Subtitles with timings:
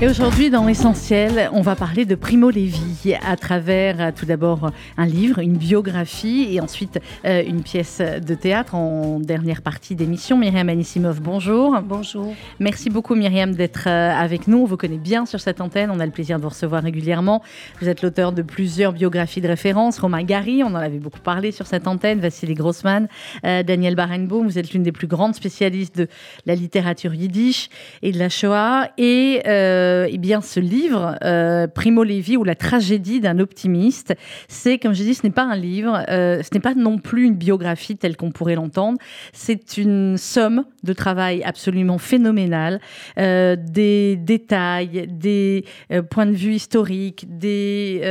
[0.00, 4.70] Et aujourd'hui, dans Essentiel, on va parler de Primo Levi à travers euh, tout d'abord
[4.96, 10.38] un livre, une biographie et ensuite euh, une pièce de théâtre en dernière partie d'émission.
[10.38, 11.76] Myriam Anissimov, bonjour.
[11.82, 12.32] Bonjour.
[12.60, 14.58] Merci beaucoup Myriam d'être euh, avec nous.
[14.58, 17.42] On vous connaît bien sur cette antenne, on a le plaisir de vous recevoir régulièrement.
[17.80, 19.98] Vous êtes l'auteur de plusieurs biographies de référence.
[19.98, 23.08] Romain Gary, on en avait beaucoup parlé sur cette antenne, Vassili Grossman,
[23.42, 26.06] Daniel Barenboim, vous êtes l'une des plus grandes spécialistes de
[26.46, 27.68] la littérature yiddish
[28.02, 28.90] et de la Shoah.
[28.96, 29.42] Et
[29.87, 34.14] euh, eh bien, ce livre, euh, Primo Levi ou la tragédie d'un optimiste,
[34.48, 37.24] c'est, comme je dis, ce n'est pas un livre, euh, ce n'est pas non plus
[37.24, 38.98] une biographie telle qu'on pourrait l'entendre.
[39.32, 42.80] C'est une somme de travail absolument phénoménal,
[43.16, 45.64] des détails, des
[46.10, 48.02] points de vue historiques, des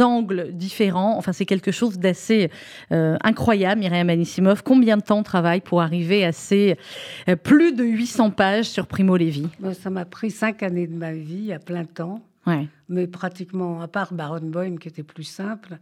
[0.00, 1.16] angles différents.
[1.16, 2.50] Enfin, c'est quelque chose d'assez
[2.90, 4.62] incroyable, Myriam Anissimov.
[4.62, 6.76] Combien de temps travaille pour arriver à ces
[7.42, 9.48] plus de 800 pages sur Primo Levi?
[9.80, 11.12] Ça m'a pris cinq années de ma
[11.52, 12.22] à plein temps.
[12.88, 15.78] Mais pratiquement, à part Baron Boym, qui était plus simple.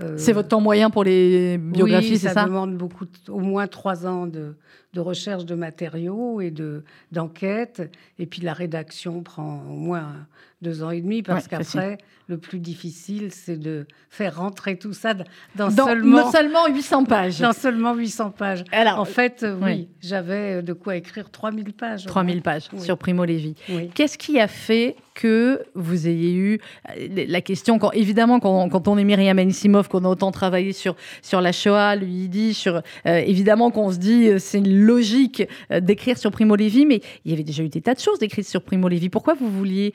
[0.00, 2.44] Euh, c'est votre temps moyen pour les biographies, c'est ça ça?
[2.44, 4.56] demande beaucoup, au moins trois ans de,
[4.94, 7.90] de recherche de matériaux et de d'enquête.
[8.18, 10.26] Et puis la rédaction prend au moins
[10.60, 15.14] deux ans et demi, parce qu'après, le plus difficile, c'est de faire rentrer tout ça
[15.54, 17.38] dans, seulement, seulement 800 pages.
[17.38, 18.64] Dans seulement 800 pages.
[18.72, 22.06] Alors, en fait, euh, oui, j'avais de quoi écrire 3000 pages.
[22.06, 23.54] 3000 pages sur Primo Levi.
[23.94, 28.98] Qu'est-ce qui a fait que vous ayez eu euh, la question, quand, évidemment, quand, on
[28.98, 33.22] est Myriam Anisimov, qu'on a autant travaillé sur, sur la Shoah, le Yiddish, sur, euh,
[33.24, 35.42] évidemment qu'on se dit c'est une logique
[35.80, 38.48] d'écrire sur Primo Levi, mais il y avait déjà eu des tas de choses d'écrites
[38.48, 39.08] sur Primo Levi.
[39.08, 39.92] Pourquoi vous vouliez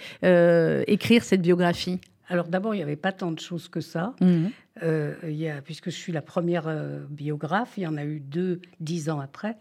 [0.87, 1.99] écrire cette biographie?
[2.27, 4.15] Alors d'abord, il n'y avait pas tant de choses que ça.
[4.21, 4.51] Mhm.
[4.81, 8.03] Euh, il y a, puisque je suis la première euh, biographe, il y en a
[8.03, 9.57] eu deux dix ans après.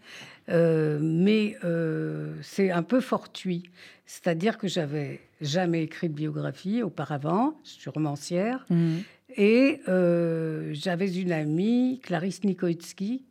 [0.49, 1.55] Euh, mais
[2.41, 3.69] c'est un peu fortuit.
[4.05, 8.65] C'est-à-dire que j'avais jamais écrit de biographie auparavant, je suis romancière.
[8.69, 9.03] Mhm.
[9.35, 9.79] Et
[10.73, 13.25] j'avais une amie, Clarisse Nikoitsky,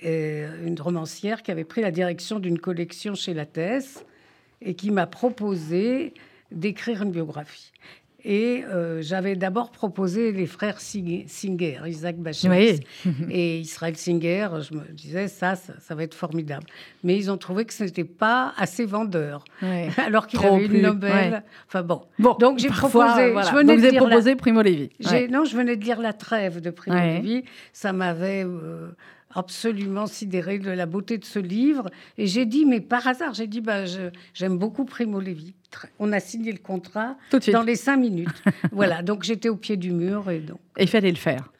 [0.00, 4.04] une romancière qui avait pris la direction d'une collection chez Lattès
[4.62, 6.14] et qui m'a proposé
[6.50, 7.72] d'écrire une biographie.
[8.24, 12.78] Et euh, j'avais d'abord proposé les frères Singer, Isaac Bachelot
[13.30, 14.48] et Israël Singer.
[14.60, 16.64] Je me disais, ça, ça, va être formidable.
[17.02, 19.44] Mais ils ont trouvé que ce n'était pas assez vendeur.
[19.96, 21.42] Alors qu'il avait une Nobel.
[21.66, 22.02] Enfin bon.
[22.18, 22.36] bon.
[22.38, 23.34] Donc j'ai proposé.
[23.34, 24.90] Je venais de proposé Primo Levi.
[25.30, 27.44] Non, je venais de lire La Trêve de Primo Levi.
[27.72, 28.44] Ça m'avait.
[28.44, 28.90] Euh,
[29.34, 31.90] absolument sidéré de la beauté de ce livre.
[32.18, 33.84] Et j'ai dit, mais par hasard, j'ai dit, bah,
[34.34, 35.54] j'aime beaucoup Primo Levi.
[35.98, 37.16] On a signé le contrat
[37.52, 38.42] dans les cinq minutes.
[38.72, 40.58] voilà, donc j'étais au pied du mur et donc.
[40.78, 41.50] il fallait le faire.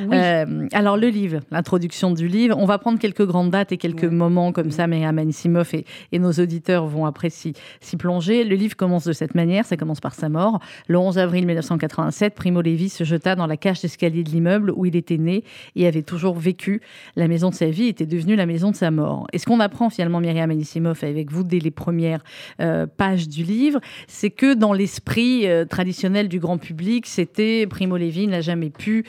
[0.00, 4.04] Euh, alors le livre, l'introduction du livre, on va prendre quelques grandes dates et quelques
[4.04, 7.54] moments comme ça, mais Amanissimoff et, et nos auditeurs vont après s'y
[7.98, 8.44] plonger.
[8.44, 10.60] Le livre commence de cette manière, ça commence par sa mort.
[10.88, 14.86] Le 11 avril 1987, Primo Levi se jeta dans la cage d'escalier de l'immeuble où
[14.86, 15.44] il était né
[15.76, 16.80] et avait toujours vécu.
[17.16, 19.26] La maison de sa vie était devenue la maison de sa mort.
[19.32, 22.22] Et ce qu'on apprend finalement, Myriam Anissimov, avec vous dès les premières
[22.60, 27.96] euh, pages du livre, c'est que dans l'esprit euh, traditionnel du grand public, c'était Primo
[27.96, 29.04] Levi n'a jamais pu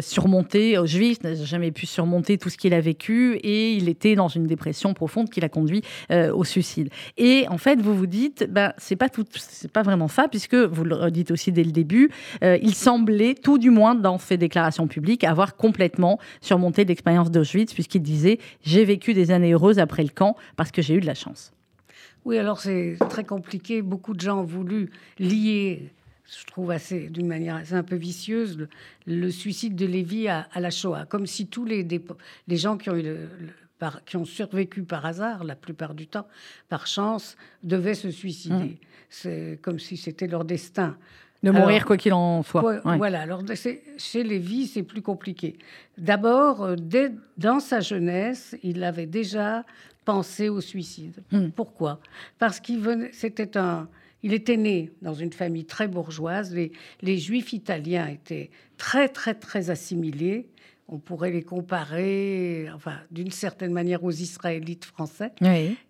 [0.00, 4.28] surmonter, Auschwitz n'a jamais pu surmonter tout ce qu'il a vécu et il était dans
[4.28, 6.90] une dépression profonde qui l'a conduit euh, au suicide.
[7.16, 10.54] Et en fait, vous vous dites, ben, c'est pas tout, c'est pas vraiment ça, puisque
[10.54, 12.10] vous le dites aussi dès le début,
[12.42, 17.74] euh, il semblait, tout du moins dans ses déclarations publiques, avoir complètement surmonté l'expérience d'Auschwitz,
[17.74, 21.06] puisqu'il disait J'ai vécu des années heureuses après le camp parce que j'ai eu de
[21.06, 21.52] la chance.
[22.24, 23.80] Oui, alors c'est très compliqué.
[23.80, 25.90] Beaucoup de gens ont voulu lier
[26.38, 28.68] je trouve assez, d'une manière assez un peu vicieuse,
[29.06, 31.86] le, suicide de Lévi à, la Shoah, comme si tous les,
[32.46, 33.16] les gens qui ont, eu
[33.78, 36.26] par, qui ont survécu par hasard, la plupart du temps,
[36.68, 38.54] par chance, devaient se suicider.
[38.54, 38.76] Mmh.
[39.08, 40.96] C'est comme si c'était leur destin.
[41.42, 42.80] De mourir quoi qu'il en soit.
[42.84, 43.42] Voilà, alors
[43.96, 45.56] chez Lévi, c'est plus compliqué.
[45.96, 46.76] D'abord, euh,
[47.38, 49.64] dans sa jeunesse, il avait déjà
[50.04, 51.22] pensé au suicide.
[51.32, 51.48] Mmh.
[51.48, 51.98] Pourquoi?
[52.38, 53.88] Parce qu'il c'était un,
[54.22, 56.54] il était né dans une famille très bourgeoise.
[56.54, 60.46] Les, juifs italiens étaient très, très, très assimilés.
[60.92, 65.30] On pourrait les comparer, enfin, d'une certaine manière aux Israélites français.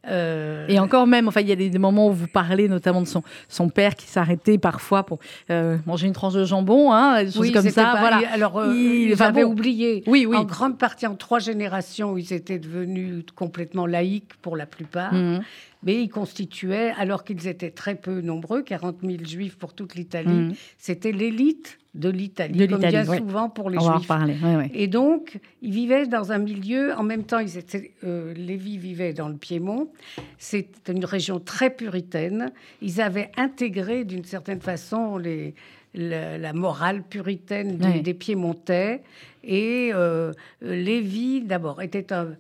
[0.06, 3.06] Euh, Et encore même, enfin, il y a des moments où vous parlez notamment de
[3.06, 5.18] son, son père qui s'arrêtait parfois pour
[5.48, 7.96] euh, manger une tranche de jambon, hein, des choses comme ça.
[7.98, 8.20] voilà.
[8.30, 10.04] Alors, euh, ils avaient oublié.
[10.06, 10.36] Oui, oui.
[10.36, 15.14] En grande partie, en trois générations, ils étaient devenus complètement laïcs pour la plupart.
[15.14, 15.40] Mmh.
[15.82, 20.50] Mais ils constituaient, alors qu'ils étaient très peu nombreux, 40 000 juifs pour toute l'Italie,
[20.50, 20.54] mmh.
[20.78, 24.06] c'était l'élite de l'Italie, comme bien souvent pour les On juifs.
[24.06, 24.36] Va en parler.
[24.74, 29.12] Et donc, ils vivaient dans un milieu, en même temps, ils étaient, euh, Lévi vivait
[29.12, 29.90] dans le Piémont,
[30.38, 35.54] c'est une région très puritaine, ils avaient intégré d'une certaine façon les,
[35.94, 39.02] la, morale puritaine des, Piémontais,
[39.42, 42.36] et euh, Lévi, d'abord, était un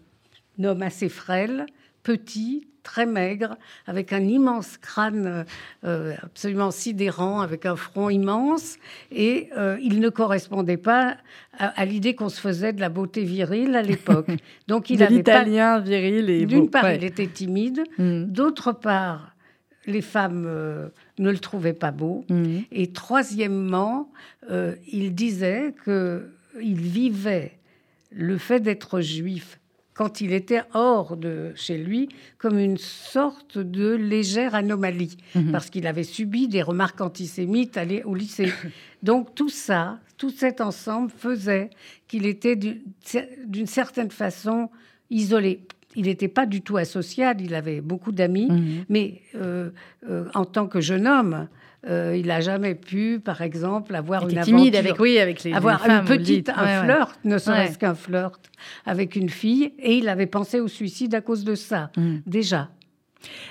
[0.62, 1.66] homme assez frêle,
[2.02, 3.56] petit, très maigre,
[3.86, 5.44] avec un immense crâne
[5.84, 8.76] euh, absolument sidérant, avec un front immense,
[9.12, 11.16] et euh, il ne correspondait pas
[11.58, 14.28] à, l'idée qu'on se faisait de la beauté virile à l'époque.
[14.68, 18.24] Donc il avait l'italien viril et d'une part il était timide, mm.
[18.24, 19.34] d'autre part
[19.86, 20.88] les femmes euh,
[21.18, 22.58] ne le trouvaient pas beau, mm.
[22.72, 24.10] et troisièmement
[24.92, 26.30] il disait que
[26.60, 27.52] il vivait
[28.10, 29.59] le fait d'être juif
[30.00, 32.08] quand il était hors de chez lui
[32.38, 35.52] comme une sorte de légère anomalie, mhm.
[35.52, 38.50] parce qu'il avait subi des remarques antisémites au lycée.
[39.02, 41.68] Donc tout ça, tout cet ensemble faisait
[42.08, 44.70] qu'il était d'une certaine façon
[45.10, 45.60] isolé.
[45.94, 48.84] Il n'était pas du tout asocial, il avait beaucoup d'amis, mhm.
[48.88, 49.68] mais euh,
[50.08, 51.46] euh, en tant que jeune homme,
[51.88, 55.82] euh, il n'a jamais pu, par exemple, avoir une timide avec oui, avec les avoir
[55.88, 58.40] une petite un flirt, ne serait-ce qu'un flirt
[58.84, 62.16] avec une fille, et il avait pensé au suicide à cause de ça mm.
[62.26, 62.68] déjà.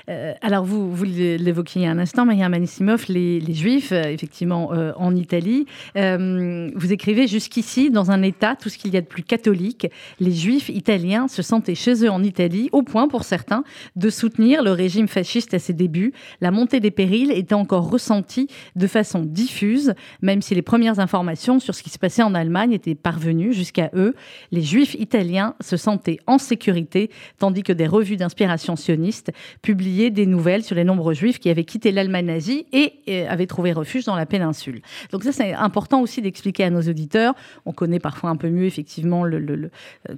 [0.09, 5.15] Euh, alors, vous, l'évoquiez un instant, Maria Manissimov, les, les Juifs, euh, effectivement, euh, en
[5.15, 5.65] Italie.
[5.95, 9.87] vous écrivez jusqu'ici, dans un État, tout ce qu'il y a de plus catholique,
[10.19, 13.63] les Juifs italiens se sentaient chez eux en Italie, au point, pour certains,
[13.95, 16.13] de soutenir le régime fasciste à ses débuts.
[16.41, 21.59] La montée des périls était encore ressentie de façon diffuse, même si les premières informations
[21.59, 24.15] sur ce qui se passait en Allemagne étaient parvenues jusqu'à eux.
[24.51, 30.25] Les Juifs italiens se sentaient en sécurité, tandis que des revues d'inspiration sioniste publié des
[30.25, 34.15] nouvelles sur les nombreux juifs qui avaient quitté l'Allemagne nazie et, avaient trouvé refuge dans
[34.15, 34.81] la péninsule.
[35.11, 37.33] Donc ça, c'est important aussi d'expliquer à nos auditeurs.
[37.65, 39.69] On connaît parfois un peu mieux, effectivement, euh,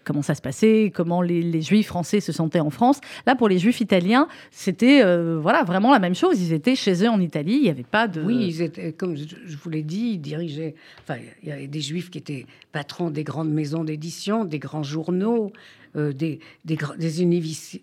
[0.03, 2.99] comment ça se passait, comment les, juifs français se sentaient en France.
[3.25, 6.41] Là, pour les juifs italiens, c'était euh, voilà, vraiment la même chose.
[6.41, 8.21] Ils étaient chez eux en Italie, il n'y avait pas de...
[8.21, 10.75] Oui, ils étaient, comme je vous l'ai dit, ils dirigeaient...
[11.03, 14.83] Enfin, il y avait des juifs qui étaient patrons des grandes maisons d'édition, des grands
[14.83, 15.51] journaux,
[15.97, 16.77] euh, des, des,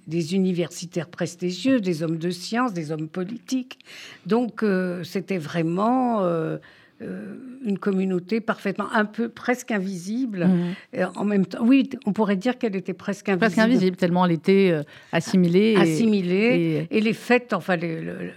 [0.06, 3.78] des, universitaires prestigieux, des hommes de science, des hommes politiques.
[4.24, 6.56] Donc euh, c'était vraiment euh,
[7.00, 10.46] une communauté parfaitement, un peu presque invisible.
[10.46, 11.04] Mmh.
[11.16, 13.40] En même temps, oui, on pourrait dire qu'elle était presque invisible.
[13.40, 14.80] Presque invisible, tellement elle était
[15.12, 15.76] assimilée.
[15.76, 16.86] assimilée.
[16.90, 17.00] Et...
[17.02, 17.76] les fêtes, enfin,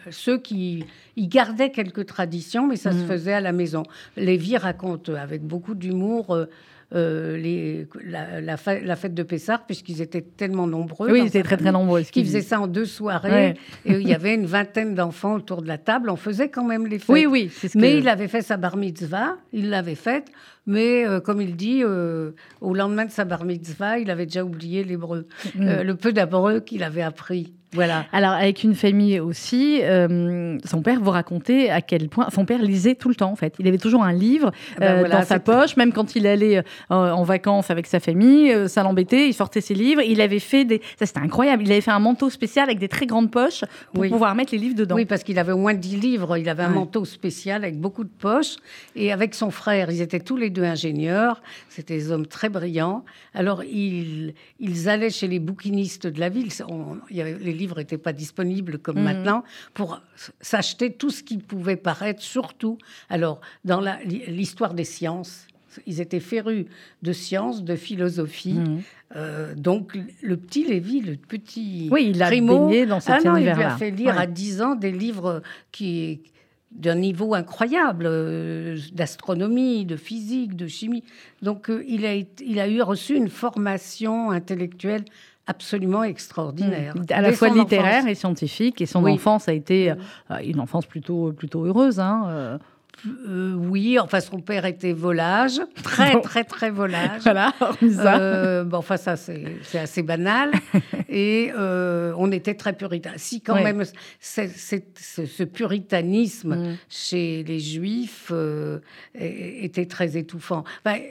[0.10, 0.84] ceux qui
[1.16, 3.08] ils gardaient quelques traditions, mais ça se mmh.
[3.08, 3.84] faisait à la maison.
[4.18, 6.48] Lévi raconte avec beaucoup d'humour
[6.94, 11.10] euh, les, la, fête de Pessard, puisqu'ils étaient tellement nombreux.
[11.10, 12.02] Oui, ils étaient très très nombreux.
[12.02, 13.56] Qui faisaient ça en deux soirées.
[13.86, 16.10] Et il y avait une vingtaine d'enfants autour de la table.
[16.10, 17.10] On faisait quand même les fêtes.
[17.10, 17.50] Oui, oui.
[17.76, 19.38] Mais il avait fait sa bar mitzvah.
[19.54, 20.28] Il l'avait faite.
[20.68, 24.44] Mais euh, comme il dit, euh, au lendemain de sa bar mitzvah, il avait déjà
[24.44, 25.82] oublié l'hébreu, mm.
[25.82, 27.54] le peu d'hébreu qu'il avait appris.
[27.74, 28.06] Voilà.
[28.12, 32.28] Alors, avec une famille aussi, euh, son père vous racontait à quel point.
[32.30, 33.56] Son père lisait tout le temps, en fait.
[33.60, 36.58] Il avait toujours un livre ah ben euh, dans sa poche, même quand il allait
[36.58, 40.02] euh, en vacances avec sa famille, ça l'embêtait, il sortait ses livres.
[40.02, 40.82] Il avait fait des.
[41.00, 41.64] Ça, c'était incroyable.
[41.64, 43.64] Il avait fait un manteau spécial avec des très grandes poches
[43.94, 44.96] pour pouvoir mettre les livres dedans.
[44.96, 46.38] Oui, parce qu'il avait au moins 10 livres.
[46.38, 48.58] Il avait un manteau spécial avec beaucoup de poches.
[48.96, 51.42] Et avec son frère, ils étaient tous les deux ingénieurs.
[51.70, 53.06] C'était des hommes très brillants.
[53.34, 56.50] Alors, ils, ils allaient chez les bouquinistes de la ville.
[57.10, 59.04] il y avait les livres n'étaient pas disponibles comme mhm.
[59.04, 60.02] maintenant, pour
[60.40, 62.78] s'acheter tout ce qui pouvait paraître, surtout,
[63.10, 63.82] alors, dans
[64.28, 65.48] l'histoire des sciences.
[65.88, 66.66] Ils étaient férus
[67.02, 68.60] de sciences, de philosophie.
[68.60, 68.82] Mhm.
[69.16, 71.88] Euh, donc, le petit Lévi, le petit.
[71.92, 73.52] Oui, il a baigné dans cet ah univers-là.
[73.52, 75.42] Il lui a fait lire à 10 ans des livres
[75.72, 76.22] qui
[76.72, 81.04] d'un niveau incroyable euh, d'astronomie, de physique, de chimie.
[81.42, 85.04] Donc, euh, il, a, il a eu reçu une formation intellectuelle
[85.48, 86.96] absolument extraordinaire.
[86.96, 87.06] Mmh.
[87.10, 88.82] À la fois littéraire et scientifique.
[88.82, 92.00] Et son enfance a été euh, une enfance plutôt, plutôt heureuse.
[92.00, 92.58] Hein, euh.
[93.28, 97.22] Euh, oui, enfin son père était volage, très très très volage.
[97.24, 97.52] voilà,
[98.64, 100.52] bon, enfin ça c'est assez banal.
[101.10, 103.14] et on était très puritain.
[103.16, 103.84] Si quand même
[104.20, 106.78] ce, puritanisme mmh.
[106.90, 108.32] chez les juifs
[109.16, 110.64] était très étouffant.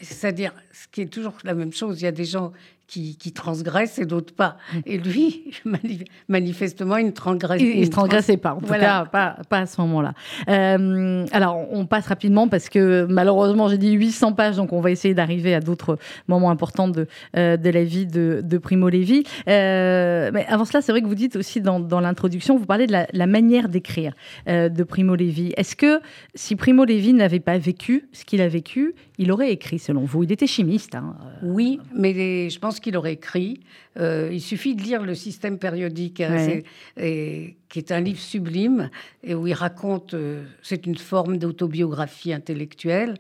[0.03, 2.53] C'est-à-dire, ce qui est toujours la même chose, il y a des gens
[2.91, 4.57] qui, qui transgressent et d'autres pas.
[4.75, 4.79] Mm.
[4.87, 5.53] Et lui,
[6.29, 9.81] manifestement, il ne transgresse, il, il transgressait pas, en tout cas, pas, pas, à ce
[9.83, 10.13] moment-là.
[10.49, 14.91] Euh, alors, on passe rapidement parce que malheureusement, j'ai dit 800 pages, donc on va
[14.91, 17.07] essayer d'arriver à d'autres moments importants de,
[17.37, 19.23] euh, de la vie de, de Primo Levi.
[19.47, 22.89] Euh, mais avant cela, c'est vrai que vous dites aussi dans, dans l'introduction, vous parlez
[22.89, 24.15] de la, la manière d'écrire
[24.47, 25.53] de Primo Levi.
[25.57, 26.01] Est-ce que
[26.35, 30.25] si Primo Levi n'avait pas vécu ce qu'il a vécu, il aurait écrit selon vous?
[30.25, 30.95] Il était chimiste.
[30.97, 33.61] Hein oui, mais je pense qu'il aurait écrit.
[33.99, 36.61] Euh, il suffit de lire le système périodique, hein,
[36.97, 38.91] qui est un livre sublime
[39.23, 40.15] et où il raconte.
[40.15, 43.15] Euh, c'est une forme d'autobiographie intellectuelle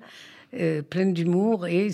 [0.52, 1.90] euh, pleine d'humour et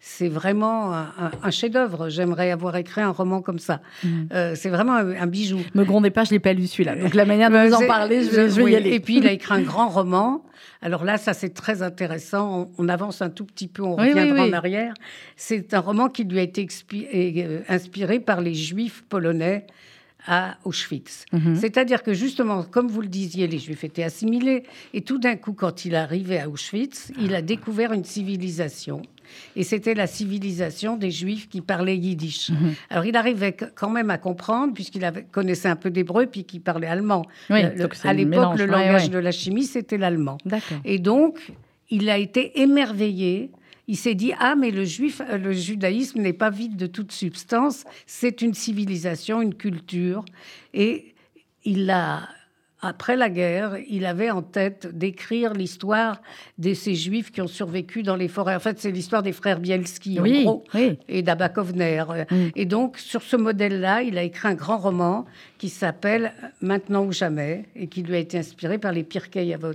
[0.00, 2.08] c'est vraiment un, chef-d'œuvre.
[2.08, 3.80] J'aimerais avoir écrit un roman comme ça.
[4.04, 4.54] Mm.
[4.54, 5.58] c'est vraiment un, bijou.
[5.74, 6.96] Me grondez pas, je l'ai pas lu celui-là.
[6.96, 8.92] Donc la manière dont vous en parlez, je vais, y aller.
[8.92, 10.44] Et puis il a écrit un grand roman.
[10.82, 12.70] Alors là, ça c'est très intéressant.
[12.78, 14.94] On, avance un tout petit peu, on reviendra en arrière.
[15.36, 19.66] C'est un roman qui lui a été euh, inspiré par les Juifs polonais
[20.26, 21.24] à Auschwitz.
[21.32, 21.56] Mhm.
[21.56, 24.64] C'est-à-dire que justement, comme vous le disiez, les Juifs étaient assimilés.
[24.92, 29.02] Et tout d'un coup, quand il arrivait à Auschwitz, il a découvert une civilisation.
[29.54, 32.50] Et c'était la civilisation des Juifs qui parlaient yiddish.
[32.50, 32.74] Mhm.
[32.90, 36.86] Alors il arrivait quand même à comprendre, puisqu'il connaissait un peu d'hébreu, puis qu'il parlait
[36.86, 37.26] allemand.
[37.48, 40.38] à l'époque, le langage de la chimie, c'était l'allemand.
[40.84, 41.52] Et donc,
[41.90, 43.50] il a été émerveillé
[43.88, 47.12] il s'est dit ah mais le juif, euh, le judaïsme n'est pas vide de toute
[47.12, 50.24] substance, c'est une civilisation, une culture,
[50.74, 51.14] et
[51.64, 52.28] il a
[52.82, 56.20] après la guerre, il avait en tête d'écrire l'histoire
[56.58, 58.54] de ces juifs qui ont survécu dans les forêts.
[58.54, 60.64] En fait, c'est l'histoire des frères Bielski, en gros,
[61.08, 62.04] et d'Abakovner.
[62.30, 62.34] Mm.
[62.54, 65.24] Et donc, sur ce modèle-là, il a écrit un grand roman
[65.58, 69.72] qui s'appelle Maintenant ou jamais, et qui lui a été inspiré par les Pirkei Avot,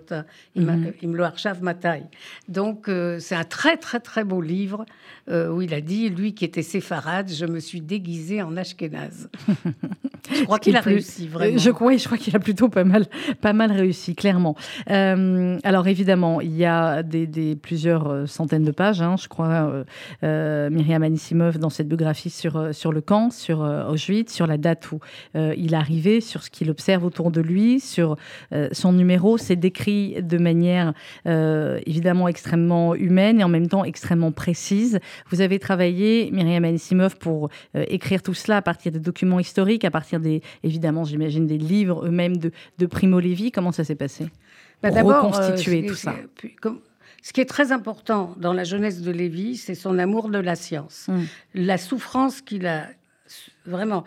[0.56, 2.04] Imlo Arshav Matai.
[2.50, 4.86] Donc, euh, c'est un très, très, très beau livre
[5.30, 9.30] euh, où il a dit, lui qui était séfarade, je me suis déguisé en ashkénaze.
[10.34, 11.58] je crois qu'il a réussi, vraiment.
[11.58, 13.06] Je, crois, je crois qu'il a plutôt pas mal,
[13.42, 14.56] pas mal réussi, clairement.
[14.90, 19.84] Euh, alors, évidemment, il y a des, plusieurs centaines de pages, hein, je crois,
[20.22, 25.00] Myriam Anisimov dans cette biographie sur, sur le camp, sur Auschwitz, sur la date où
[25.36, 28.16] il arrivé, sur ce qu'il observe autour de lui, sur
[28.54, 29.38] euh, son numéro.
[29.38, 30.94] C'est décrit de manière
[31.28, 35.00] euh, évidemment extrêmement humaine et en même temps extrêmement précise.
[35.30, 39.86] Vous avez travaillé, Myriam Anisimov, pour euh, écrire tout cela à partir des documents historiques,
[39.86, 42.52] à partir des, évidemment, j'imagine, des livres eux-mêmes de,
[42.86, 43.52] Primo Levi.
[43.52, 44.28] Comment ça s'est passé
[44.82, 46.16] bah, Reconstituer tout ça.
[47.22, 50.56] Ce qui est très important dans la jeunesse de Lévy, c'est son amour de la
[50.56, 51.06] science.
[51.08, 51.26] Hum.
[51.54, 52.88] La souffrance qu'il a
[53.66, 54.04] vraiment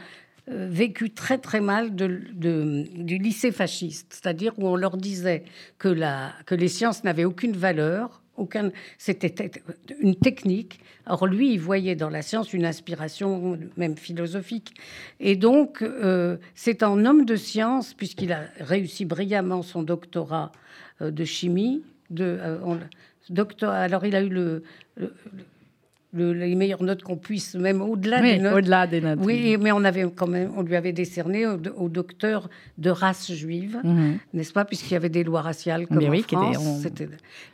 [0.51, 5.45] euh, vécu très très mal du lycée fasciste, c'est-à-dire où on leur disait
[5.79, 9.51] que, la, que les sciences n'avaient aucune valeur, aucun, c'était
[10.01, 10.81] une technique.
[11.07, 14.75] Or lui, il voyait dans la science une inspiration même philosophique.
[15.19, 20.53] Et donc, euh, c'est en homme de science, puisqu'il a réussi brillamment son doctorat
[21.01, 21.83] euh, de chimie.
[22.11, 22.39] De,
[23.31, 24.63] docteur, alors il a eu le
[26.15, 28.55] les meilleures notes qu'on puisse, même au-delà des notes.
[28.55, 29.19] Au-delà des notes.
[29.23, 33.81] Oui, mais on avait quand même, on lui avait décerné au, docteur de race juive,
[33.83, 34.19] mhm.
[34.33, 36.87] n'est-ce pas, puisqu'il y avait des lois raciales comme en France.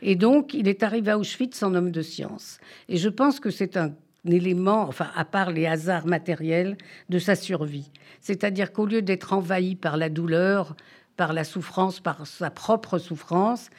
[0.01, 2.59] Et donc, il est arrivé à Auschwitz en homme de science.
[2.87, 3.93] Et je pense que c'est un
[4.25, 6.77] élément, enfin, à part les hasards matériels,
[7.09, 7.89] de sa survie.
[8.19, 10.75] C'est-à-dire qu'au lieu d'être envahi par la douleur,
[11.17, 13.69] par la souffrance, par sa propre souffrance,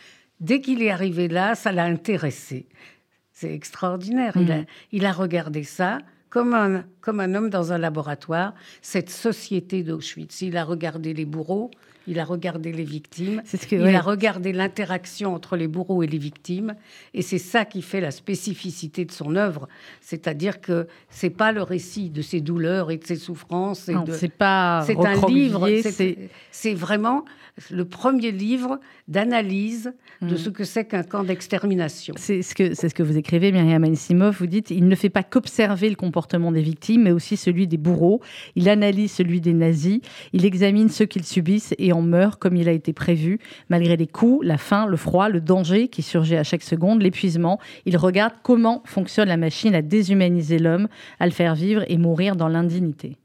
[0.41, 2.67] dès qu'il est arrivé là, ça l'a intéressé.
[3.43, 4.39] C'est extraordinaire.
[4.39, 4.67] Mm.
[4.93, 5.99] Il, a, regardé ça
[6.31, 10.43] comme un, comme un homme dans un laboratoire, cette société d'Auschwitz.
[10.43, 11.73] Il a regardé les bourreaux,
[12.07, 16.07] il a regardé les victimes, ce que, il a regardé l'interaction entre les bourreaux et
[16.07, 16.75] les victimes,
[17.15, 19.69] et c'est ça qui fait la spécificité de son œuvre.
[20.01, 23.91] C'est-à-dire que c'est pas le récit de ses douleurs et de ses souffrances.
[24.13, 24.83] c'est pas.
[24.87, 25.69] C'est un livre.
[26.51, 27.25] C'est vraiment
[27.71, 29.93] le premier livre d'analyse
[30.23, 30.39] de mm.
[30.39, 32.15] ce que c'est qu'un camp d'extermination.
[32.17, 34.37] C'est ce, que, c'est ce que vous écrivez, Myriam Anisimov.
[34.39, 37.77] Vous dites il ne fait pas qu'observer le comportement des victimes, mais aussi celui des
[37.77, 38.21] bourreaux.
[38.57, 40.01] Il analyse celui des nazis.
[40.33, 44.07] Il examine ceux qu'ils subissent et en meurent comme il a été prévu, malgré les
[44.07, 47.59] coups, la faim, le froid, le danger qui surgit à chaque seconde, l'épuisement.
[47.87, 50.89] Il regarde comment fonctionne la machine à déshumaniser l'homme,
[51.21, 53.17] à le faire vivre et mourir dans l'indignité.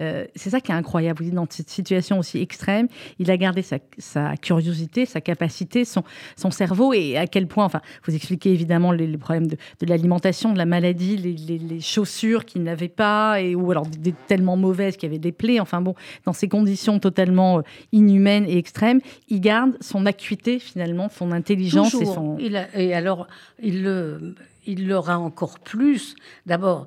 [0.00, 1.18] Euh, c'est ça qui est incroyable.
[1.18, 2.88] Vous dites, dans cette situation aussi extrême,
[3.18, 6.02] il a gardé sa, curiosité, sa capacité, son,
[6.50, 10.66] cerveau et à quel point, enfin, vous expliquez évidemment les, problèmes de, l'alimentation, de la
[10.66, 15.18] maladie, les, chaussures qu'il n'avait pas et ou alors des, tellement mauvaises qu'il y avait
[15.18, 15.60] des plaies.
[15.60, 17.62] Enfin bon, dans ces conditions totalement euh,
[17.92, 22.38] inhumaines et extrêmes, il garde son acuité finalement, son intelligence et son.
[22.38, 23.26] et alors,
[23.62, 24.34] il le
[24.68, 26.14] il l'aura encore plus.
[26.46, 26.86] D'abord,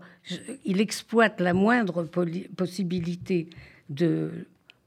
[0.65, 2.07] il exploite la moindre
[2.55, 3.49] possibilité
[3.89, 4.31] de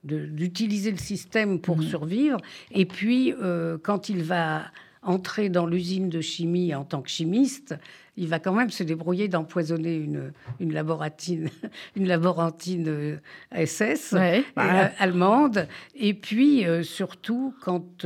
[0.05, 1.83] d'utiliser le système pour mmh.
[1.85, 2.39] survivre.
[2.71, 4.67] Et puis, euh, quand il va
[5.03, 7.75] entrer dans l'usine de chimie en tant que chimiste,
[8.17, 11.51] il va quand même se débrouiller d'empoisonner une, une laborantine,
[11.97, 13.21] une laborantine
[13.53, 15.67] SS euh, euh, allemande.
[15.95, 18.05] Et puis, euh, surtout, quand,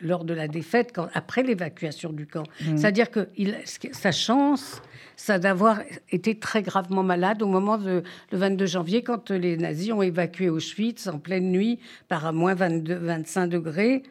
[0.00, 2.44] lors de la défaite, quand, après l'évacuation du camp.
[2.60, 2.76] Mmh.
[2.76, 4.82] C'est-à-dire que il, sa chance,
[5.16, 5.80] ça d'avoir
[6.10, 10.48] été très gravement malade au moment de le 22 janvier, quand les nazis ont évacué
[10.48, 14.02] Auschwitz en pleine nuit par à moins 22, 25 degrés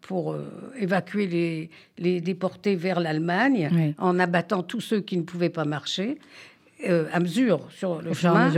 [0.00, 0.36] pour
[0.78, 6.18] évacuer les, les déportés vers l'Allemagne en abattant tous ceux qui ne pouvaient pas marcher.
[6.88, 8.50] Euh, à mesure sur le chemin.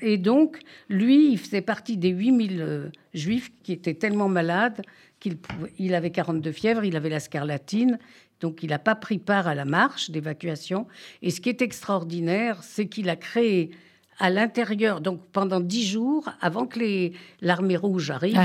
[0.00, 4.82] Et donc, lui, il faisait partie des 8000 euh, juifs qui étaient tellement malades
[5.18, 5.36] qu'il
[5.78, 7.98] il avait 42 fièvres, il avait la scarlatine,
[8.40, 10.86] donc il n'a pas pris part à la marche d'évacuation.
[11.22, 13.70] Et ce qui est extraordinaire, c'est qu'il a créé
[14.18, 17.10] à l'intérieur, donc pendant dix jours, avant que
[17.42, 18.38] l'armée rouge arrive,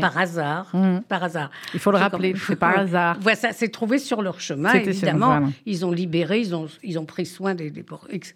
[0.00, 1.00] par hasard, mmh.
[1.06, 1.50] par hasard.
[1.74, 3.18] Il faut le rappeler, c'est par hasard.
[3.20, 4.72] Voilà, ça s'est trouvé sur leur chemin.
[4.72, 7.70] Évidemment, ils ont libéré, ils ont, ils ont pris soin des.
[7.70, 7.84] des...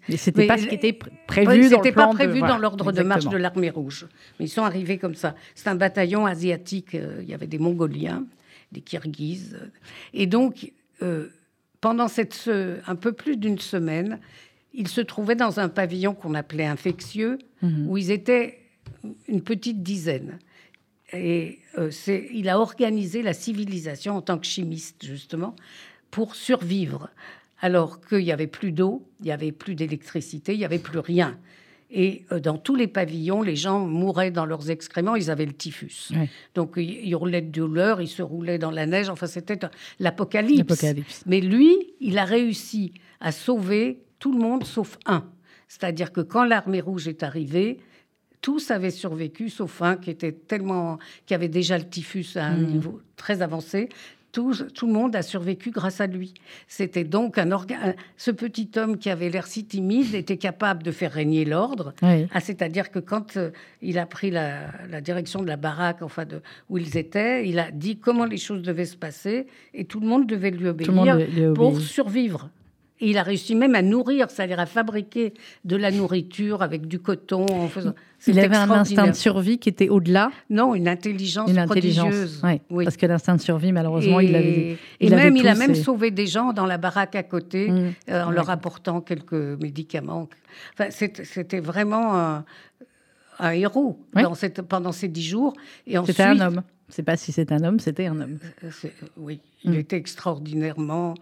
[0.07, 1.69] Mais c'était pas ce qui était prévu.
[1.69, 4.05] C'était pas prévu dans l'ordre de marche de l'armée rouge.
[4.39, 5.35] Mais ils sont arrivés comme ça.
[5.55, 6.95] C'est un bataillon asiatique.
[6.95, 8.23] Euh, il y avait des Mongoliens,
[8.71, 9.57] des Kirghizes,
[10.13, 10.71] et donc.
[11.01, 11.29] Euh,
[11.81, 12.49] pendant cette,
[12.87, 14.19] un peu plus d'une semaine,
[14.73, 17.87] ils se trouvaient dans un pavillon qu'on appelait infectieux, mhm.
[17.87, 18.59] où ils étaient
[19.27, 20.39] une petite dizaine.
[21.11, 21.91] Et euh,
[22.33, 25.55] il a organisé la civilisation en tant que chimiste, justement,
[26.09, 27.09] pour survivre.
[27.61, 30.99] Alors qu'il n'y avait plus d'eau, il n'y avait plus d'électricité, il n'y avait plus
[30.99, 31.37] rien.
[31.95, 35.53] Et euh, dans tous les pavillons, les gens mouraient dans leurs excréments, ils avaient le
[35.53, 36.09] typhus.
[36.55, 39.59] Donc ils roulaient de douleur, ils se roulaient dans la neige, enfin c'était
[39.99, 40.85] l'apocalypse.
[41.27, 45.23] Mais lui, il a réussi à sauver tout le monde sauf un.
[45.67, 47.79] C'est-à-dire que quand l'armée rouge est arrivée,
[48.41, 52.57] tous avaient survécu, sauf un qui était tellement, qui avait déjà le typhus à un
[52.57, 52.65] mmh.
[52.65, 53.89] niveau très avancé.
[54.33, 56.33] Tout, tout, le monde a survécu grâce à lui.
[56.67, 57.95] C'était donc un organe.
[58.17, 61.93] Ce petit homme qui avait l'air si timide était capable de faire régner l'ordre.
[62.01, 64.71] Ah, c'est-à-dire que quand euh, il a pris la,
[65.01, 68.63] direction de la baraque, enfin de, où ils étaient, il a dit comment les choses
[68.63, 71.17] devaient se passer et tout le monde devait lui obéir
[71.53, 72.49] pour survivre
[73.09, 75.33] il a réussi même à nourrir, c'est-à-dire à fabriquer
[75.65, 77.45] de la nourriture avec du coton.
[77.49, 77.93] En faisant...
[78.27, 80.31] Il avait un instinct de survie qui était au-delà.
[80.49, 82.85] Non, une intelligence une intelligence, oui.
[82.85, 84.77] Parce que l'instinct de survie, malheureusement, il avait.
[85.01, 87.93] Il et même, il a même sauvé des gens dans la baraque à côté mmh.
[88.09, 90.29] euh, en leur apportant quelques médicaments.
[90.73, 92.45] Enfin, c'était vraiment un,
[93.39, 95.53] un héros dans cette, pendant ces dix jours.
[95.85, 96.63] Et C'était un homme.
[96.93, 98.37] Ne sais pas si c'est un homme, c'était un homme.
[98.63, 99.79] Euh, euh, oui, il mm.
[99.79, 101.15] était extraordinairement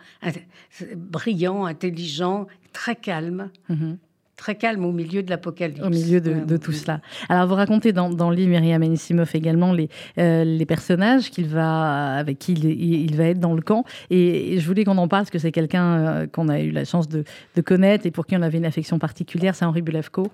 [0.97, 3.49] brillant, intelligent, très calme.
[3.69, 3.95] Mm-hmm.
[4.35, 5.81] Très calme au milieu de l'apocalypse.
[5.81, 6.99] Au milieu de, tout cela.
[7.29, 11.47] Alors, vous racontez dans, dans le livre Myriam Anisimov également les, euh, les personnages qu'il
[11.47, 13.85] va, avec qui il, va être dans le camp.
[14.09, 17.07] Et, je voulais qu'on en parle parce que c'est quelqu'un qu'on a eu la chance
[17.07, 17.23] de,
[17.55, 19.55] de, connaître et pour qui on avait une affection particulière.
[19.55, 20.27] C'est Henri Bulevko.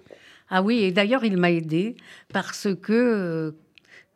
[0.50, 1.95] Ah oui, et d'ailleurs, il m'a aidé
[2.32, 3.52] parce que euh,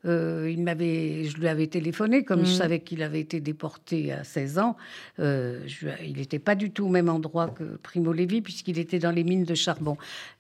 [0.06, 2.58] il m'avait, je lui avais téléphoné, comme je mm.
[2.58, 4.78] savais qu'il avait été déporté à 16 ans.
[5.20, 5.66] Euh,
[6.04, 9.24] il n'était pas du tout au même endroit que Primo Levi, puisqu'il était dans les
[9.24, 9.98] mines de charbon.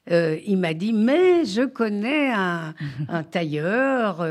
[0.10, 2.74] Euh, il m'a dit Mais je connais un,
[3.32, 4.26] tailleur,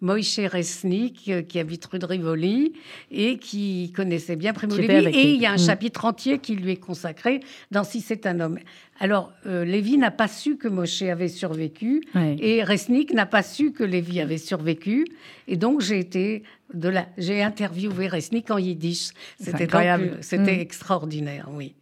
[0.00, 2.74] Moïse Resnik, qui habite rue de Rivoli
[3.10, 5.08] et qui connaissait bien Primo Levi.
[5.16, 5.66] Et il y a un mm.
[5.66, 8.58] chapitre entier qui lui est consacré dans Si c'est un homme.
[9.00, 13.72] Alors, euh, Lévi n'a pas su que Moshe avait survécu et Resnik n'a pas su
[13.72, 15.06] que Lévi avait survécu.
[15.48, 19.10] Et donc, j'ai été de la, j'ai interviewé Resnik en yiddish.
[19.40, 20.18] C'était incroyable.
[20.20, 20.60] C'était mm.
[20.60, 21.74] extraordinaire, oui.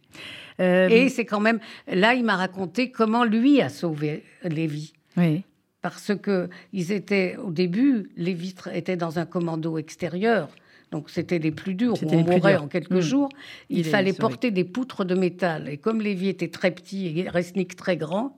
[0.61, 4.93] Euh, et c'est quand même là, il m'a raconté comment lui a sauvé Lévi.
[5.17, 5.43] Oui.
[5.81, 10.49] Parce que ils étaient au début, Lévi était dans un commando extérieur.
[10.91, 12.99] Donc c'était les plus durs, où on mourait en quelques hmm.
[12.99, 13.29] jours.
[13.69, 15.69] Il, fallait porter des poutres de métal.
[15.69, 18.37] Et comme Lévi était très petit et Resnick très grand,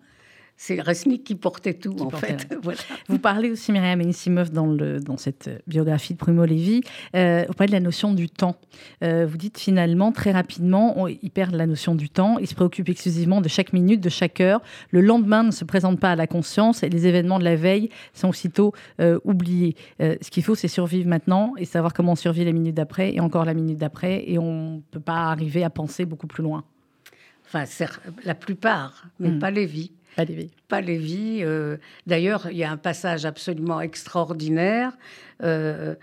[0.65, 2.47] c'est Resnick qui portait tout, en fait.
[3.09, 6.81] Vous parlez aussi, Myriam Enisimov, dans, le, dans cette biographie de Primo Levi,
[7.17, 8.55] euh, vous parlez de la notion du temps.
[9.03, 12.87] Euh, vous dites finalement, très rapidement, il perd la notion du temps, il se préoccupe
[12.87, 14.61] exclusivement de chaque minute, de chaque heure.
[14.91, 17.89] Le lendemain ne se présente pas à la conscience et les événements de la veille
[18.13, 18.71] sont aussitôt
[19.01, 19.75] euh, oubliés.
[19.99, 23.13] Euh, ce qu'il faut, c'est survivre maintenant et savoir comment on survit les minutes d'après
[23.13, 24.23] et encore la minute d'après.
[24.27, 26.63] Et on ne peut pas arriver à penser beaucoup plus loin.
[27.45, 27.65] Enfin,
[28.23, 29.39] la plupart, mais hmm.
[29.39, 29.91] pas vies.
[30.67, 31.39] Pas Lévi.
[31.41, 34.97] Euh, d'ailleurs, il y a un passage absolument extraordinaire.
[35.43, 35.95] Euh,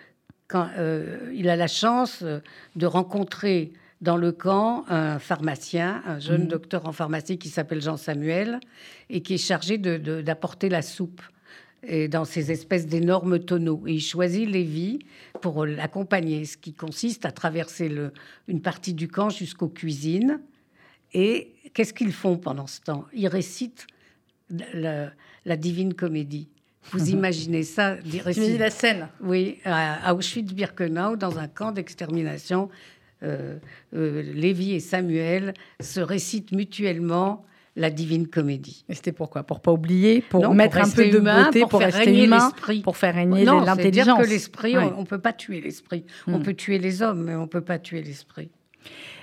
[0.48, 2.24] quand euh, il a la chance
[2.76, 6.48] de rencontrer dans le camp un pharmacien, un jeune mhm.
[6.48, 8.58] docteur en pharmacie qui s'appelle Jean Samuel
[9.10, 11.22] et qui est chargé d'apporter la soupe
[11.82, 13.82] et dans ces espèces d'énormes tonneaux.
[13.86, 15.00] Et il choisit Lévi
[15.40, 18.12] pour l'accompagner, ce qui consiste à traverser le,
[18.48, 20.40] une partie du camp jusqu'aux cuisines.
[21.12, 23.04] Et qu'est-ce qu'ils font pendant ce temps?
[23.12, 23.86] Ils récitent
[24.74, 26.48] la, divine comédie.
[26.92, 29.08] Vous imaginez ça Imaginez la scène.
[29.22, 32.68] Oui, à Auschwitz-Birkenau, dans un camp d'extermination.
[33.22, 33.58] Euh,
[33.94, 37.44] euh, Lévi et Samuel se récitent mutuellement
[37.76, 38.84] la divine comédie.
[38.88, 39.42] Et c'était pourquoi?
[39.42, 42.50] Pour pas oublier, pour mettre un peu de beauté, pour, rester humain,
[42.82, 43.92] pour faire régner l'intelligence.
[43.92, 46.04] dire que l'esprit, on, ne peut pas tuer l'esprit.
[46.26, 46.42] On hmm.
[46.42, 48.50] peut tuer les hommes, mais on peut pas tuer l'esprit.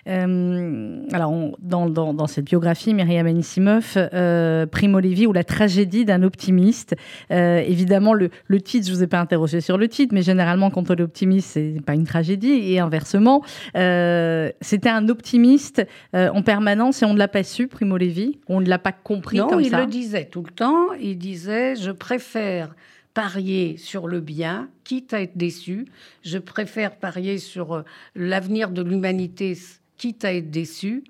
[0.08, 6.24] Euh, alors, dans, dans, cette biographie, Myriam Anisimov, euh, Primo Levi ou la tragédie d'un
[6.24, 6.96] optimiste.
[7.32, 10.70] Euh, évidemment, le, le, titre, je vous ai pas interrogé sur le titre, mais généralement,
[10.70, 12.72] quand on est optimiste, c'est pas une tragédie.
[12.72, 13.44] Et inversement,
[13.76, 18.40] euh, c'était un optimiste en permanence et on ne l'a pas su, Primo Levi.
[18.48, 20.94] On ne l'a pas compris non, comme il le disait tout le temps.
[21.00, 22.74] Il disait, je préfère
[23.18, 25.88] parier sur le bien, quitte à être déçu.
[26.22, 29.58] Je préfère parier sur l'avenir de l'humanité
[29.98, 31.04] quitte à être déçu.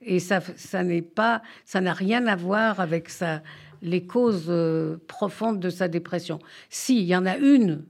[0.00, 3.10] Et ça, ça n'a rien à voir avec
[3.80, 6.40] les causes euh, profondes de sa dépression.
[6.68, 7.84] Si, il y en a une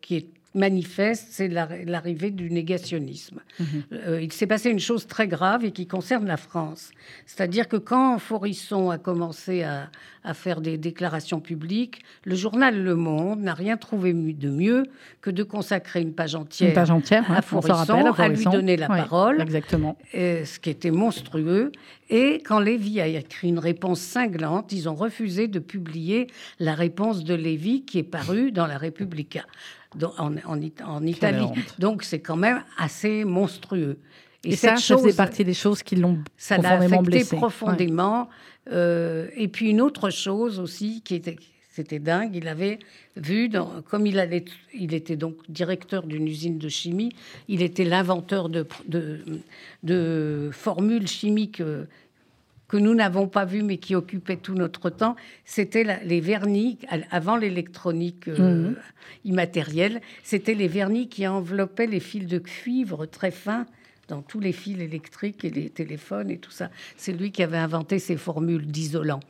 [0.00, 3.40] qui est manifeste, c'est l'arrivée du négationnisme.
[3.58, 3.66] Mhm.
[3.92, 6.90] Euh, il s'est passé une chose très grave et qui concerne la France.
[7.26, 9.88] C'est-à-dire que quand Forisson a commencé à,
[10.34, 14.84] faire des déclarations publiques, le journal Le Monde n'a rien trouvé de mieux
[15.20, 19.40] que de consacrer une page entière, page entière à, Forisson, à, lui donner la parole,
[19.40, 19.96] exactement.
[20.12, 21.72] ce qui était monstrueux.
[22.08, 26.28] Et quand Lévy a écrit une réponse cinglante, ils ont refusé de publier
[26.60, 29.44] la réponse de Lévy qui est parue dans la Repubblica
[30.18, 31.46] en, en, Italie.
[31.78, 33.98] Donc c'est quand même assez monstrueux.
[34.44, 37.36] Et, ça, ça faisait partie des choses qui l'ont profondément blessé.
[37.36, 38.28] profondément.
[38.70, 41.36] Euh, et puis une autre chose aussi qui était,
[41.70, 42.78] c'était dingue, il avait
[43.16, 47.12] vu, dans, comme il, allait, il était donc directeur d'une usine de chimie,
[47.48, 49.20] il était l'inventeur de, de,
[49.82, 51.84] de formules chimiques euh,
[52.72, 56.78] que nous n'avons pas vu mais qui occupait tout notre temps, c'était les vernis,
[57.10, 58.76] avant l'électronique euh, mhm.
[59.26, 63.66] immatérielle, c'était les vernis qui enveloppaient les fils de cuivre très fins
[64.08, 66.70] dans tous les fils électriques et les téléphones et tout ça.
[66.96, 69.20] C'est lui qui avait inventé ces formules d'isolant.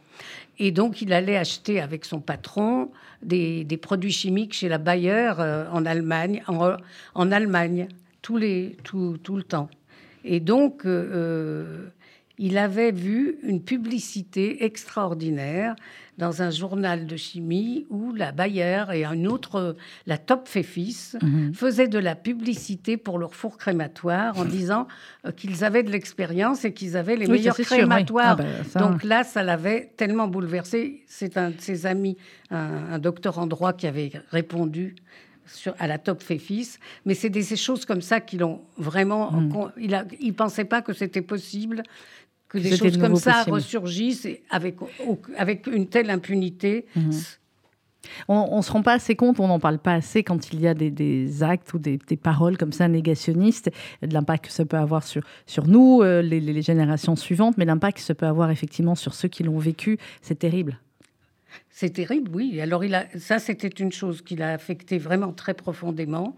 [0.61, 2.93] Et donc, il allait acheter avec son patron
[3.25, 7.89] des, produits chimiques chez la Bayer euh, en Allemagne, en, Allemagne,
[8.23, 9.69] tous les, tout, tout, le temps.
[10.25, 11.89] Et donc, euh,
[12.43, 15.77] il avait vu une publicité extraordinaire
[16.19, 19.77] dans un journal de chimie où la Bayer et un autre,
[20.07, 21.55] la Top Fefis, mhm.
[21.55, 24.89] faisaient de la publicité pour leur four crématoire en disant
[25.25, 28.37] euh, qu'ils avaient de l'expérience et qu'ils avaient les meilleurs crématoires.
[28.41, 28.43] Ah
[28.75, 31.05] ben, Donc là, ça l'avait tellement bouleversé.
[31.07, 32.17] C'est un de ses amis,
[32.51, 34.97] un, docteur en droit, qui avait répondu
[35.47, 36.79] sur, à la Top Fefis.
[37.07, 39.31] Mais c'est des, choses comme ça qui l'ont vraiment.
[39.31, 39.73] Mhm.
[39.79, 41.85] Il ne pensait pas que c'était possible
[42.53, 44.77] que des choses comme ça ressurgissent avec,
[45.37, 46.87] avec une telle impunité.
[46.95, 47.11] Mhm.
[48.27, 50.67] On ne se rend pas assez compte, on n'en parle pas assez quand il y
[50.67, 53.71] a des, actes ou des, paroles comme ça négationnistes,
[54.03, 57.99] de l'impact que ça peut avoir sur, sur nous, euh, les, générations suivantes, mais l'impact
[57.99, 60.79] que ça peut avoir effectivement sur ceux qui l'ont vécu, c'est terrible.
[61.71, 62.61] C'est terrible, oui.
[62.61, 66.35] Alors il a, ça, c'était une chose qui l'a affecté vraiment très profondément.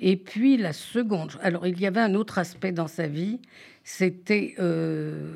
[0.00, 3.40] Et puis la seconde, alors il y avait un autre aspect dans sa vie,
[3.84, 5.32] c'était euh,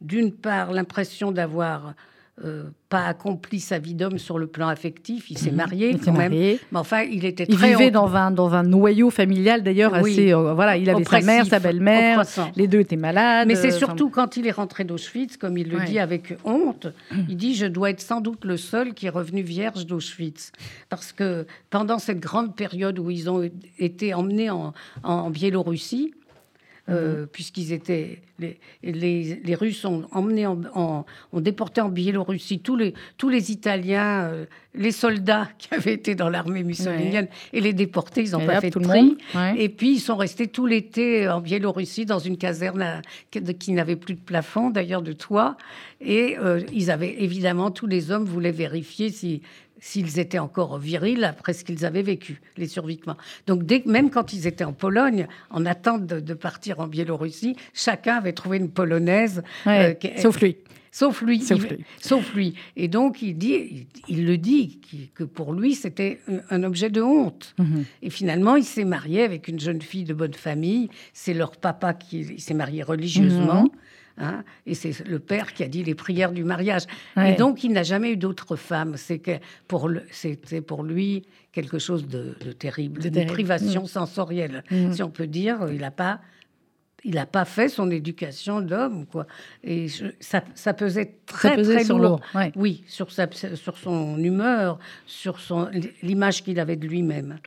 [0.00, 1.94] d'une part l'impression d'avoir
[2.44, 5.30] euh, pas accompli sa vie d'homme sur le plan affectif.
[5.30, 5.56] Il s'est mhm.
[5.56, 6.32] marié quand même.
[6.32, 10.32] Mais enfin, il était il vivait dans un, dans un noyau familial d'ailleurs assez.
[10.32, 12.24] Euh, voilà, il avait sa mère, sa belle-mère.
[12.56, 13.46] Les deux étaient malades.
[13.46, 16.86] Mais c'est surtout quand il est rentré d'Auschwitz, comme il le dit avec honte,
[17.28, 20.52] il dit Je dois être sans doute le seul qui est revenu vierge d'Auschwitz.
[20.88, 23.48] Parce que pendant cette grande période où ils ont
[23.78, 24.72] été emmenés en,
[25.02, 26.12] en Biélorussie,
[26.90, 27.26] euh, mhm.
[27.28, 33.28] puisqu'ils étaient les, les, Russes ont emmené en, ont déporté en Biélorussie tous les tous
[33.28, 38.32] les Italiens, euh, les soldats qui avaient été dans l'armée mussolinienne et les déportés, ils
[38.32, 39.16] n'ont pas fait de tri.
[39.56, 44.14] Et puis ils sont restés tout l'été en Biélorussie dans une caserne qui n'avait plus
[44.14, 45.56] de plafond, d'ailleurs de toit.
[46.00, 49.42] Et euh, ils avaient évidemment tous les hommes voulaient vérifier si
[49.80, 53.16] s'ils étaient encore virils après ce qu'ils avaient vécu, les survivants.
[53.46, 58.16] Donc, dès, même quand ils étaient en Pologne, en attente de, partir en Biélorussie, chacun
[58.16, 59.42] avait trouvé une polonaise.
[59.66, 60.56] Euh, sauf lui.
[60.92, 61.40] Sauf lui,
[62.00, 62.54] sauf lui.
[62.76, 64.80] Et donc, il, dit, il, le dit,
[65.14, 67.54] que pour lui, c'était un objet de honte.
[67.58, 67.84] Mhm.
[68.02, 70.90] Et finalement, il s'est marié avec une jeune fille de bonne famille.
[71.12, 73.62] C'est leur papa qui s'est marié religieusement.
[73.62, 73.70] Mhm.
[74.20, 76.82] Hein, et c'est le père qui a dit les prières du mariage.
[77.16, 78.96] Et donc, il n'a jamais eu d'autre femme.
[78.96, 83.88] C'est que pour c'était pour lui quelque chose de, terrible, de, privation mhm.
[83.88, 85.66] sensorielle, si on peut dire.
[85.70, 86.20] Il n'a pas
[87.04, 89.26] il n'a pas fait son éducation d'homme, quoi.
[89.64, 89.86] Et
[90.20, 92.20] ça, ça, pesait très, très sur lourd.
[92.56, 95.68] Oui, sur, sa, sur son humeur, sur son,
[96.02, 97.38] l'image qu'il avait de lui-même.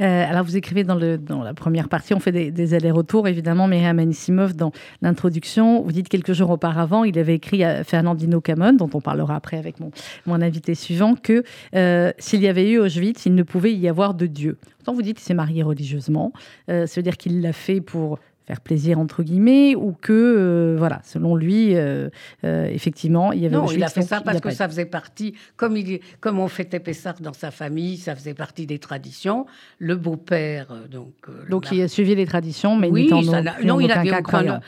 [0.00, 3.68] Euh, alors, vous écrivez dans, le, dans la première partie, on fait des, allers-retours, évidemment.
[3.68, 8.72] Myriam Anisimov, dans l'introduction, vous dites quelques jours auparavant, il avait écrit à Fernandino Camon,
[8.72, 9.90] dont on parlera après avec mon,
[10.26, 14.14] mon invité suivant, que euh, s'il y avait eu Auschwitz, il ne pouvait y avoir
[14.14, 14.58] de Dieu.
[14.84, 16.32] Quand vous dites qu'il s'est marié religieusement,
[16.70, 18.18] euh, ça veut dire qu'il l'a fait pour
[18.50, 22.08] faire plaisir entre guillemets ou que euh, voilà selon lui euh,
[22.42, 25.34] euh, effectivement il y avait non il a fait ça parce que ça faisait partie
[25.56, 29.46] comme il comme on fêtait Pessah dans sa famille ça faisait partie des traditions.
[29.78, 31.14] Le beau-père donc
[31.48, 34.60] donc il a suivi les traditions mais oui, il ça non il avait aucun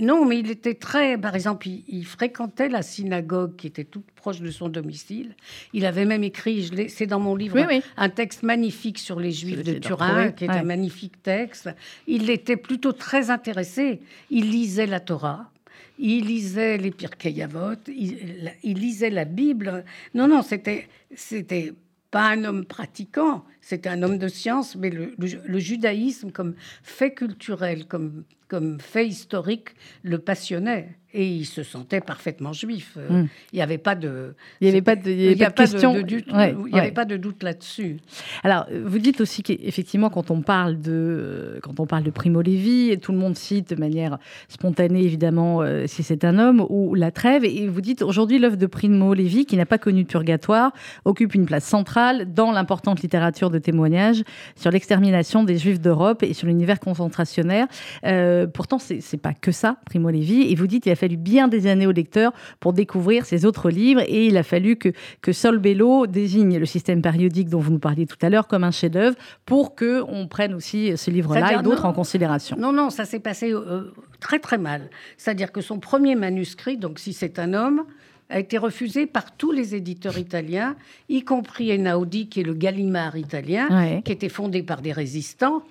[0.00, 4.40] non mais il était très par exemple il, fréquentait la synagogue qui était toute proche
[4.40, 5.36] de son domicile.
[5.74, 7.58] Il avait même écrit c'est dans mon livre
[7.96, 11.68] un texte magnifique sur les juifs de Turin qui est un magnifique texte.
[12.06, 14.00] Il était plutôt très intéressé.
[14.30, 15.50] Il lisait la Torah,
[15.98, 19.84] il lisait les Pirkei Avot, il, il, lisait la Bible.
[20.14, 21.72] Non, non, c'était, c'était
[22.10, 27.86] pas un homme pratiquant, c'était un homme de science, mais le, judaïsme comme fait culturel,
[27.86, 29.70] comme, comme fait historique,
[30.02, 32.96] le passionnait et il se sentait parfaitement juif.
[32.98, 33.28] Euh, hmm.
[33.52, 35.54] Il n'y avait pas de, il y avait pas de, il y avait pas de
[35.54, 37.96] question, il n'y avait pas de doute là-dessus.
[38.44, 42.98] Alors, vous dites aussi qu'effectivement, quand on parle de, quand on parle de Primo Levi,
[43.00, 44.18] tout le monde cite de manière
[44.48, 48.56] spontanée, évidemment, euh, si c'est un homme ou la trêve, et vous dites aujourd'hui l'œuvre
[48.56, 50.72] de Primo Levi, qui n'a pas connu de purgatoire,
[51.06, 54.22] occupe une place centrale dans l'importante littérature de témoignages
[54.56, 57.66] sur l'extermination des Juifs d'Europe et sur l'univers concentrationnaire.
[58.04, 61.48] Euh, pourtant, c'est pas que ça, Primo Levi, et vous dites il a fallu bien
[61.48, 64.90] des années au lecteur pour découvrir ses autres livres et il a fallu que,
[65.22, 68.64] que Sol Bello désigne le système périodique dont vous nous parliez tout à l'heure comme
[68.64, 72.56] un chef-d'œuvre pour que on prenne aussi ce livre-là et d'autres en considération.
[72.58, 74.90] Non, non, ça s'est passé euh, très très mal.
[75.16, 77.84] C'est-à-dire que son premier manuscrit, donc si c'est un homme,
[78.30, 80.76] a été refusé par tous les éditeurs italiens,
[81.08, 85.62] y compris Einaudi, qui est le Gallimard italien, qui était fondé par des résistants,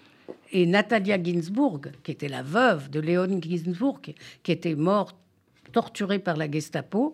[0.51, 4.01] et Natalia Ginsburg, qui était la veuve de Léon Ginsburg,
[4.43, 5.15] qui était morte,
[5.71, 7.13] torturée par la Gestapo,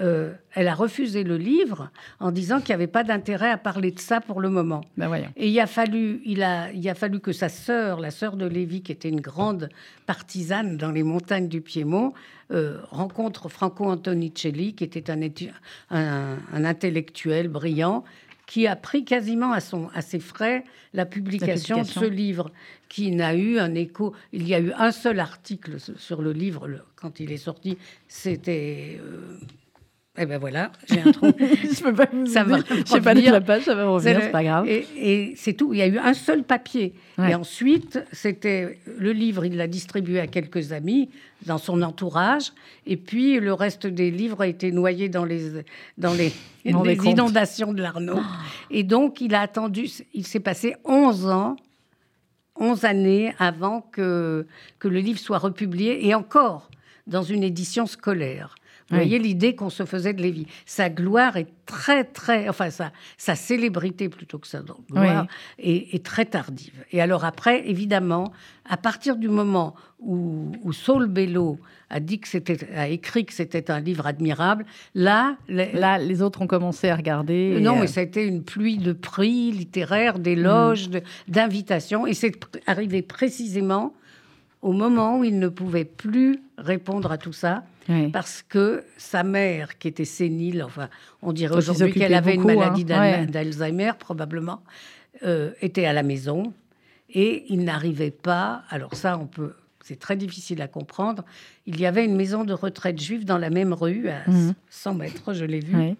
[0.00, 3.92] euh, elle a refusé le livre en disant qu'il n'y avait pas d'intérêt à parler
[3.92, 4.80] de ça pour le moment.
[4.96, 8.36] Ben et il a fallu, il a, il a fallu que sa sœur, la sœur
[8.36, 9.68] de Lévi, qui était une grande
[10.06, 12.12] partisane dans les montagnes du Piémont,
[12.50, 15.20] euh, rencontre Franco Antonicelli, qui était un,
[15.90, 18.02] un, un intellectuel brillant
[18.46, 22.50] qui a pris quasiment à, son, à ses frais la publication, de ce livre,
[22.88, 24.14] qui n'a eu un écho.
[24.32, 27.76] Il y a eu un seul article sur le livre quand il est sorti.
[28.08, 29.00] C'était.
[29.02, 29.38] Euh,
[30.16, 31.32] eh ben voilà, j'ai un trou.
[31.38, 34.30] je peux pas ça va je sais pas lire la page, ça va revenir, c'est
[34.30, 34.66] pas grave.
[34.68, 35.74] Et, c'est tout.
[35.74, 36.94] Il y a eu un seul papier.
[37.18, 41.10] Et ensuite, c'était le livre, il l'a distribué à quelques amis
[41.46, 42.52] dans son entourage.
[42.86, 45.64] Et puis, le reste des livres a été noyé dans les,
[45.98, 46.32] dans les,
[46.64, 48.20] inondations de l'Arnaud.
[48.70, 51.56] Et donc, il a attendu, il s'est passé 11 ans
[52.56, 54.46] 11 années avant que,
[54.78, 56.70] que le livre soit republié, et encore
[57.06, 58.54] dans une édition scolaire.
[58.94, 60.46] Vous voyez l'idée qu'on se faisait de Lévi.
[60.66, 62.48] Sa gloire est très, très.
[62.48, 65.26] Enfin, sa, sa célébrité plutôt que sa gloire
[65.58, 66.84] est, très tardive.
[66.92, 68.32] Et alors, après, évidemment,
[68.68, 71.58] à partir du moment où, où Saul Bello
[71.90, 75.36] a, dit que c'était, a écrit que c'était un livre admirable, là.
[75.48, 77.58] Les, là, les autres ont commencé à regarder.
[77.60, 81.00] Non, mais ça a été une pluie de prix littéraires, d'éloges, mm.
[81.28, 82.06] d'invitations.
[82.06, 82.32] Et c'est
[82.66, 83.94] arrivé précisément
[84.64, 87.64] au moment où il ne pouvait plus répondre à tout ça
[88.12, 90.88] parce que sa mère, qui était sénile, enfin,
[91.22, 93.26] on dirait aujourd'hui qu'elle avait une maladie hein.
[93.26, 94.62] d'Alzheimer, probablement,
[95.22, 96.52] euh, était à la maison
[97.10, 98.62] et il n'arrivait pas.
[98.70, 99.54] Alors ça, on peut.
[99.82, 101.24] C'est très difficile à comprendre.
[101.66, 104.24] Il y avait une maison de retraite juive dans la même rue, à
[104.70, 104.98] 100 mhm.
[104.98, 105.94] mètres, je l'ai vu.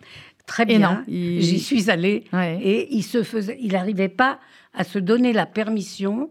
[0.47, 1.05] Très bien.
[1.07, 2.25] J'y suis allée.
[2.33, 4.39] Et il se faisait, il n'arrivait pas
[4.73, 6.31] à se donner la permission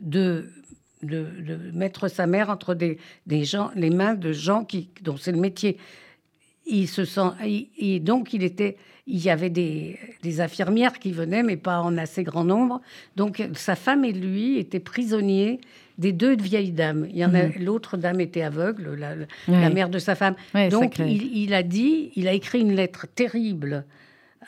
[0.00, 0.50] de
[1.02, 1.26] de,
[1.72, 2.98] mettre sa mère entre des,
[3.44, 5.78] gens, les mains de gens qui, dont c'est le métier.
[6.66, 7.30] il se sent.
[7.78, 8.76] Et donc, il était.
[9.08, 12.80] Il y avait des, des, infirmières qui venaient, mais pas en assez grand nombre.
[13.16, 15.60] Donc, sa femme et lui étaient prisonniers
[15.98, 17.06] des deux vieilles dames.
[17.10, 17.64] Il y en a, mhm.
[17.64, 18.96] l'autre dame était aveugle,
[19.48, 20.36] la, mère de sa femme.
[20.70, 23.84] Donc, il, il, a dit, il a écrit une lettre terrible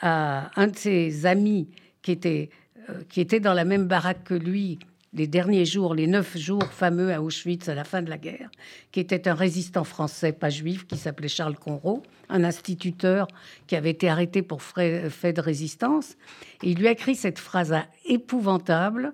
[0.01, 1.67] à un de ses amis
[2.01, 2.49] qui était,
[2.89, 4.79] euh, qui était dans la même baraque que lui,
[5.15, 8.49] les derniers jours, les neuf jours fameux à Auschwitz à la fin de la guerre,
[8.91, 13.27] qui était un résistant français, pas juif, qui s'appelait Charles Conrault, un instituteur
[13.65, 16.17] qui avait été arrêté pour fait de résistance.
[16.61, 17.73] Et il lui a écrit cette phrase
[18.05, 19.13] épouvantable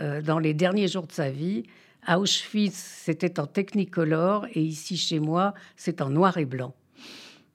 [0.00, 1.64] euh, dans les derniers jours de sa vie.
[2.04, 6.74] À Auschwitz, c'était en technicolore et ici chez moi, c'est en noir et blanc.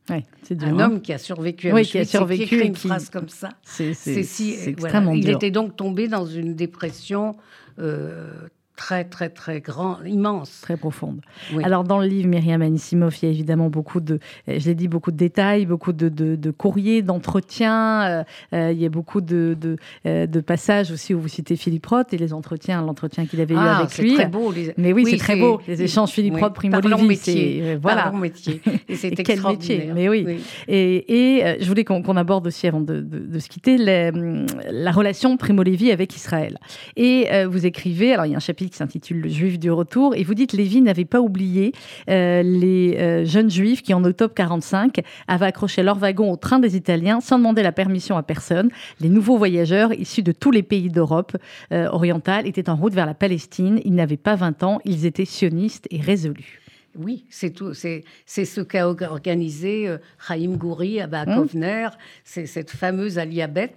[0.10, 0.80] Ouais, un hein.
[0.80, 3.50] homme qui a survécu à oui, qui a survécu une phrase comme ça.
[3.64, 7.36] C'est si, extrêmement Il était donc tombé dans une dépression
[7.80, 10.62] euh, très, très, très grand, immense.
[10.62, 11.20] Très profonde.
[11.63, 14.88] Alors, dans le livre Myriam Anisimov, il y a évidemment beaucoup de, je l'ai dit,
[14.88, 18.04] beaucoup de détails, beaucoup de, de, courriers, d'entretiens.
[18.04, 19.58] Euh, euh, il y a beaucoup de,
[20.06, 23.58] de, passages aussi où vous citez Philippe Roth et les entretiens, l'entretien qu'il avait eu
[23.60, 24.12] ah, avec lui.
[24.12, 24.52] c'est très beau.
[24.52, 24.74] Les...
[24.78, 25.60] Mais oui, c'est très beau.
[25.68, 27.08] Les échanges Philippe Roth, Primo Levi.
[27.08, 27.78] métier.
[27.82, 28.12] voilà.
[28.12, 28.62] métier.
[28.88, 29.92] Et c'est Quel métier.
[29.94, 30.40] Mais oui.
[30.68, 35.92] Et, et je voulais qu'on aborde aussi, avant de, se quitter, la relation Primo Levi
[35.92, 36.60] avec Israël.
[36.96, 40.15] Et vous écrivez, alors il y a un chapitre qui s'intitule Le Juif du retour.
[40.15, 41.73] Et vous dites Lévy n'avait pas oublié
[42.10, 46.60] euh, les euh, jeunes juifs qui, en octobre 45, avaient accroché leur wagon au train
[46.60, 48.69] des Italiens sans demander la permission à personne.
[48.99, 51.36] Les nouveaux voyageurs, issus de tous les pays d'Europe
[51.71, 53.80] euh, orientale, étaient en route vers la Palestine.
[53.86, 56.62] Ils n'avaient pas 20 ans, ils étaient sionistes et résolus.
[56.95, 57.75] Oui, c'est tout.
[57.75, 61.89] C'est, ce qu'a organisé Chaim Gouri à Bakovner.
[62.23, 63.75] C'est cette fameuse Aliabet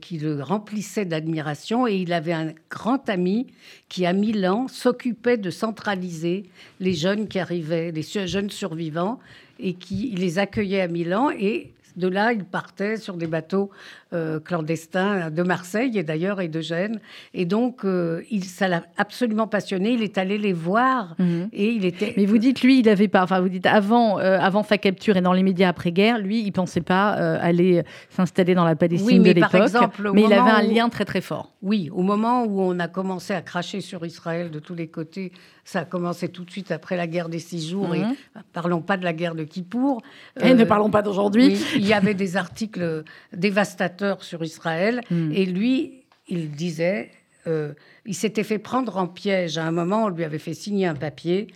[0.00, 1.86] qui le remplissait d'admiration.
[1.86, 3.46] Et il avait un grand ami
[3.88, 6.44] qui, à Milan, s'occupait de centraliser
[6.80, 9.18] les jeunes qui arrivaient, les jeunes survivants,
[9.58, 11.30] et qui les accueillait à Milan.
[11.30, 13.70] Et de là, il partait sur des bateaux
[14.12, 17.00] euh, clandestins de Marseille et d'ailleurs et de Gênes.
[17.34, 19.90] Et donc, euh, il, ça l'a absolument passionné.
[19.90, 21.48] Il est allé les voir mhm.
[21.52, 22.14] et il était.
[22.16, 23.22] Mais vous dites, lui, il n'avait pas.
[23.22, 26.52] Enfin, vous dites avant, euh, avant sa capture et dans les médias après-guerre, lui, il
[26.52, 29.70] pensait pas aller s'installer dans la Palestine de l'époque.
[30.14, 31.52] Mais il avait un lien très très fort.
[31.62, 35.32] Oui, au moment où on a commencé à cracher sur Israël de tous les côtés,
[35.64, 37.92] ça a commencé tout de suite après la guerre des six jours.
[37.94, 38.14] Et mhm.
[38.52, 40.00] parlons pas de la guerre de Kippour.
[40.40, 41.58] Et ne parlons pas d'aujourd'hui.
[41.86, 45.00] Il y avait des articles dévastateurs sur Israël.
[45.10, 45.30] Hmm.
[45.32, 47.10] Et lui, il disait,
[47.46, 47.72] euh,
[48.04, 49.58] il s'était fait prendre en piège.
[49.58, 51.48] À un moment, on lui avait fait signer un papier.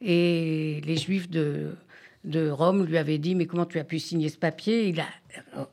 [0.00, 1.74] Et les Juifs de,
[2.24, 4.88] de Rome lui avaient dit, mais comment tu as pu signer ce papier?
[4.88, 5.06] Il a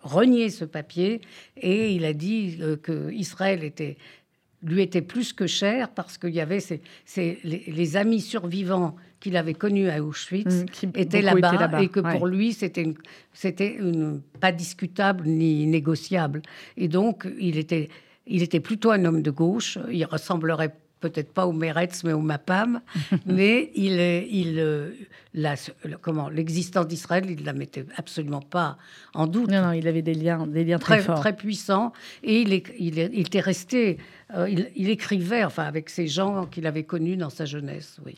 [0.01, 1.21] renié ce papier
[1.57, 3.97] et il a dit euh, que Israël était
[4.63, 6.81] lui était plus que cher parce qu'il y avait ces,
[7.15, 12.27] les, amis survivants qu'il avait connus à Auschwitz mmh, qui étaient là-bas et que pour
[12.27, 12.93] lui c'était
[13.33, 13.79] c'était
[14.39, 16.43] pas discutable ni négociable
[16.77, 17.89] et donc il était
[18.27, 22.21] il était plutôt un homme de gauche il ressemblerait peut-être pas au Meretz, mais au
[22.21, 22.81] Mapam,
[23.25, 23.99] mais il,
[24.31, 24.91] il, euh,
[25.33, 25.55] la,
[26.01, 28.77] comment, l'existence d'Israël, il la mettait absolument pas
[29.13, 29.51] en doute.
[29.51, 31.19] Non, non, il avait des liens, des liens très, forts.
[31.19, 31.91] Très puissants,
[32.23, 33.97] et il, il, il était resté,
[34.33, 38.15] euh, il, écrivait, enfin, avec ces gens qu'il avait connus dans sa jeunesse, oui.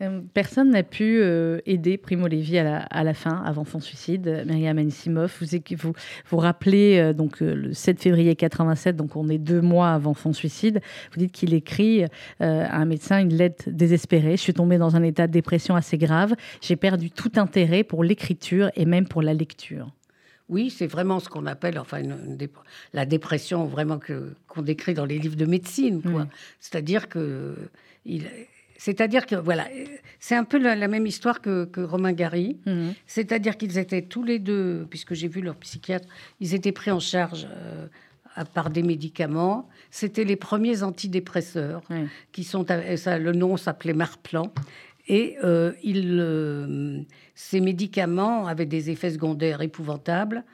[0.00, 3.80] Euh, personne n'a pu euh, aider Primo Levi à la, à la, fin, avant son
[3.80, 4.44] suicide.
[4.46, 5.92] Myriam Anisimov, vous, vous,
[6.30, 10.32] vous rappelez euh, donc le 7 février 87, donc on est deux mois avant son
[10.32, 10.80] suicide.
[11.12, 12.04] Vous dites qu'il écrit
[12.40, 14.32] à un médecin une lettre désespérée.
[14.36, 16.34] Je suis tombé dans un état de dépression assez grave.
[16.60, 19.90] J'ai perdu tout intérêt pour l'écriture et même pour la lecture.
[20.48, 22.00] Oui, c'est vraiment ce qu'on appelle enfin
[22.94, 26.00] la dépression vraiment qu'on décrit dans les livres de médecine.
[26.60, 27.56] C'est-à-dire que
[28.06, 28.24] il,
[28.78, 29.66] c'est-à-dire que, voilà,
[30.20, 32.58] c'est un peu la, même histoire que, Romain Gary.
[32.64, 32.94] Mhm.
[33.06, 36.08] C'est-à-dire qu'ils étaient tous les deux, puisque j'ai vu leur psychiatre,
[36.40, 37.88] ils étaient pris en charge euh,
[38.54, 39.68] par des médicaments.
[39.90, 41.82] C'était les premiers antidépresseurs,
[42.30, 42.64] qui sont,
[42.96, 44.52] ça, le nom s'appelait Marplan.
[45.08, 47.00] Et euh, euh,
[47.34, 50.44] ces médicaments avaient des effets secondaires épouvantables,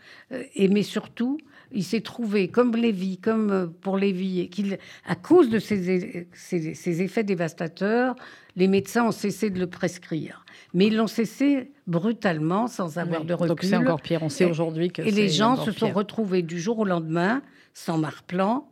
[0.54, 1.38] et, mais surtout,
[1.74, 7.02] il s'est trouvé, comme Lévy, comme euh, pour Lévy, qu'il, à cause de ces, ces,
[7.02, 8.14] effets dévastateurs,
[8.56, 10.44] les médecins ont cessé de le prescrire.
[10.72, 13.48] Mais ils l'ont cessé brutalement, sans avoir de recul.
[13.48, 14.22] Donc c'est encore pire.
[14.22, 17.42] On sait aujourd'hui que Et les gens se sont retrouvés du jour au lendemain,
[17.74, 18.70] sans marplan,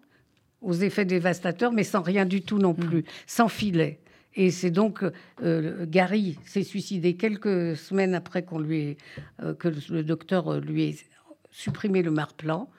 [0.61, 2.87] aux effets dévastateurs, mais sans rien du tout non hmm.
[2.87, 3.99] plus, sans filet.
[4.35, 5.05] Et c'est donc
[5.43, 8.97] euh, Gary s'est suicidé quelques semaines après qu'on lui
[9.43, 10.97] euh, que le docteur lui ait
[11.51, 12.71] supprimé le marplan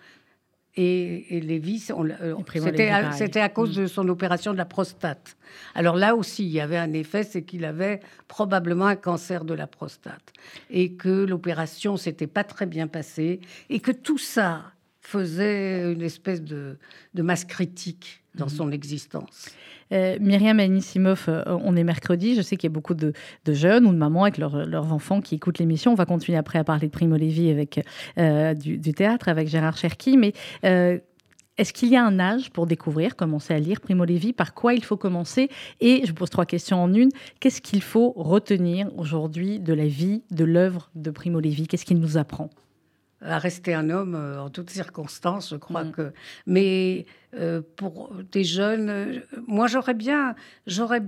[0.76, 3.82] Et, Lévy, c'était à, cause mm.
[3.82, 5.38] de son opération de la prostate.
[5.76, 9.54] Alors là aussi, il y avait un effet, c'est qu'il avait probablement un cancer de
[9.54, 10.34] la prostate.
[10.72, 13.40] Et que l'opération s'était pas très bien passée.
[13.70, 16.78] Et que tout ça faisait une espèce de,
[17.16, 18.50] masse critique dans mm.
[18.50, 19.50] son existence.
[19.92, 22.36] Euh, Myriam Anisimov, euh, on est mercredi.
[22.36, 23.14] Je sais qu'il y a beaucoup de,
[23.46, 25.92] jeunes ou de mamans avec leurs enfants qui écoutent l'émission.
[25.92, 27.86] On va continuer après à parler de Primo Levi avec
[28.18, 30.18] euh, du, théâtre, avec Gérard Cherki.
[30.18, 30.34] Mais
[30.64, 34.34] est-ce qu'il y a un âge pour découvrir, commencer à lire Primo Levi?
[34.34, 35.50] Par quoi il faut commencer?
[35.82, 37.10] Et je pose trois questions en une.
[37.40, 41.68] Qu'est-ce qu'il faut retenir aujourd'hui de la vie, de l'œuvre de Primo Levi?
[41.68, 42.50] Qu'est-ce qu'il nous apprend?
[43.24, 45.92] À rester un homme euh, en toutes circonstances, je crois mm.
[45.92, 46.14] que.
[46.46, 47.06] Mais
[47.36, 50.36] euh, pour des jeunes, euh, moi j'aurais bien,
[50.68, 51.02] j'aurais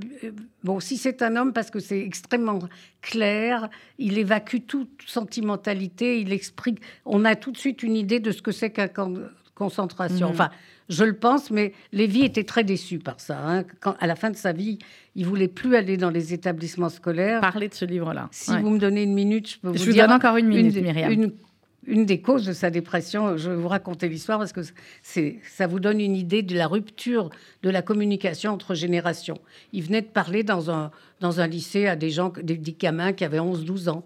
[0.63, 2.59] bon si c'est un homme parce que c'est extrêmement
[3.01, 8.31] clair, il évacue toute sentimentalité, il explique, on a tout de suite une idée de
[8.31, 10.29] ce que c'est qu'un camp de concentration.
[10.29, 10.31] Mm.
[10.31, 10.49] Enfin,
[10.89, 13.39] je le pense, mais Lévy était très déçu par ça.
[13.39, 13.63] Hein.
[13.79, 14.77] Quand, à la fin de sa vie,
[15.15, 17.41] il voulait plus aller dans les établissements scolaires.
[17.41, 18.27] Parler de ce livre-là.
[18.31, 20.05] Si vous me donnez une minute, je peux vous je dire.
[20.05, 21.11] donne encore une minute, Myriam.
[21.11, 21.31] Une
[21.87, 24.61] une des causes de sa dépression, je vais vous raconter l'histoire parce que
[25.03, 27.29] ça vous donne une idée de la rupture
[27.63, 29.39] de la communication entre générations.
[29.73, 33.23] Il venait de parler dans un, dans un lycée à des gens, des, gamins qui
[33.23, 34.03] avaient 11-12 ans.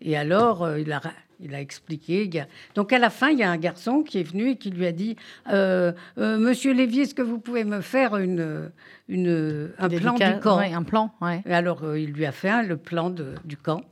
[0.00, 1.00] Et alors, euh, il, a,
[1.40, 2.28] il a expliqué.
[2.74, 4.86] Donc, à la fin, il y a un garçon qui est venu et qui lui
[4.86, 5.16] a dit
[5.52, 8.70] euh, euh, Monsieur Lévy, est-ce que vous pouvez me faire une,
[9.08, 10.58] une, un plan du camp?
[10.58, 11.42] Un plan, ouais.
[11.46, 13.82] Et alors, il lui a fait le plan de, du camp.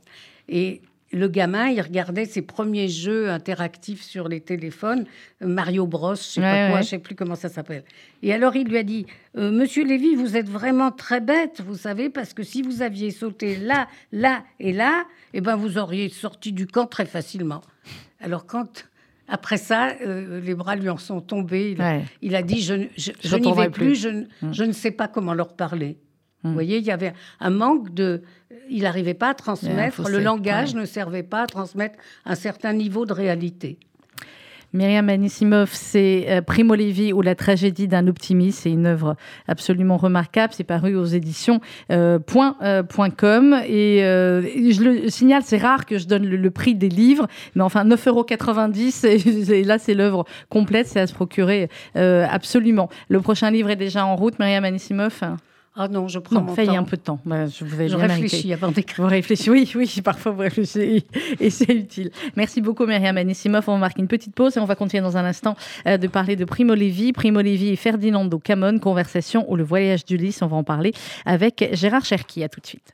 [0.49, 0.81] Et
[1.13, 5.05] le gamin, il regardait ses premiers jeux interactifs sur les téléphones,
[5.41, 7.83] Mario Bros, je sais pas quoi, je sais plus comment ça s'appelle.
[8.23, 9.05] Et alors il lui a dit,
[9.37, 13.11] euh, Monsieur Lévy, vous êtes vraiment très bête, vous savez, parce que si vous aviez
[13.11, 17.61] sauté là, là et là, eh ben vous auriez sorti du camp très facilement.
[18.21, 18.85] Alors quand
[19.27, 21.77] après ça, euh, les bras lui en sont tombés.
[22.21, 24.25] Il, a, dit, je, n'y vais plus, hum.
[24.51, 25.97] je ne sais pas comment leur parler.
[26.43, 26.53] Vous hum.
[26.53, 28.21] voyez, il y avait un manque de.
[28.69, 33.05] Il n'arrivait pas à transmettre, le langage ne servait pas à transmettre un certain niveau
[33.05, 33.77] de réalité.
[34.73, 38.59] Myriam Anisimov, c'est euh, Primo Levi ou la tragédie d'un optimiste.
[38.59, 39.17] C'est une œuvre
[39.47, 40.53] absolument remarquable.
[40.55, 41.59] C'est paru aux éditions
[41.91, 42.19] euh,
[42.63, 42.83] euh,
[43.17, 43.61] .com.
[43.67, 47.83] Et, je le signale, c'est rare que je donne le, prix des livres, mais enfin
[47.83, 48.25] 9,90 euros.
[49.51, 50.87] Et, là, c'est l'œuvre complète.
[50.87, 52.89] C'est à se procurer absolument.
[53.09, 55.21] Le prochain livre est déjà en route, Myriam Anisimov
[55.75, 56.75] ah non, je prends mon temps.
[56.75, 57.19] un peu de temps.
[57.25, 59.05] Bah, je vous je réfléchis avant d'écrire.
[59.05, 61.05] Vous réfléchissez, oui, oui, parfois vous réfléchissez
[61.39, 62.11] et c'est utile.
[62.35, 63.63] Merci beaucoup, Myriam Anissimov.
[63.67, 65.55] On va marquer une petite pause et on va continuer dans un instant
[65.87, 67.13] euh, de parler de Primo Levi.
[67.13, 70.41] Primo Levi et Ferdinando Camon, conversation ou le voyage d'Ulysse.
[70.41, 70.93] On va en parler
[71.25, 72.43] avec Gérard Cherki.
[72.43, 72.93] À tout de suite.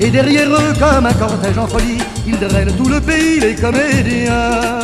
[0.00, 4.80] Et derrière eux, comme un cortège en folie, ils drainent tout le pays, les comédiens.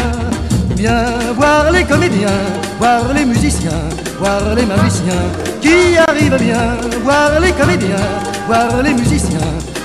[0.76, 1.04] Viens
[1.36, 2.40] voir les comédiens,
[2.78, 3.82] voir les musiciens,
[4.18, 5.24] voir les magiciens
[5.60, 6.76] qui arrivent bien.
[7.04, 7.96] Voir les comédiens,
[8.46, 9.38] voir les musiciens,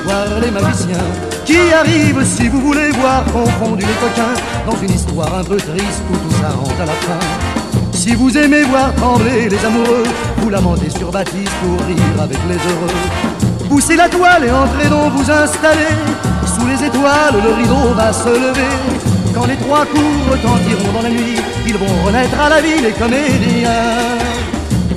[0.05, 1.07] voir les magiciens
[1.45, 6.03] qui arrivent si vous voulez voir confondu les coquins dans une histoire un peu triste
[6.11, 7.19] où tout ça rentre à la fin.
[7.91, 10.03] Si vous aimez voir trembler les amoureux,
[10.37, 13.36] vous lamentez sur Baptiste pour rire avec les heureux.
[13.69, 15.93] Poussez la toile et entrez donc vous installer.
[16.45, 18.75] Sous les étoiles, le rideau va se lever.
[19.33, 22.91] Quand les trois coups retentiront dans la nuit, ils vont renaître à la vie les
[22.91, 23.69] comédiens.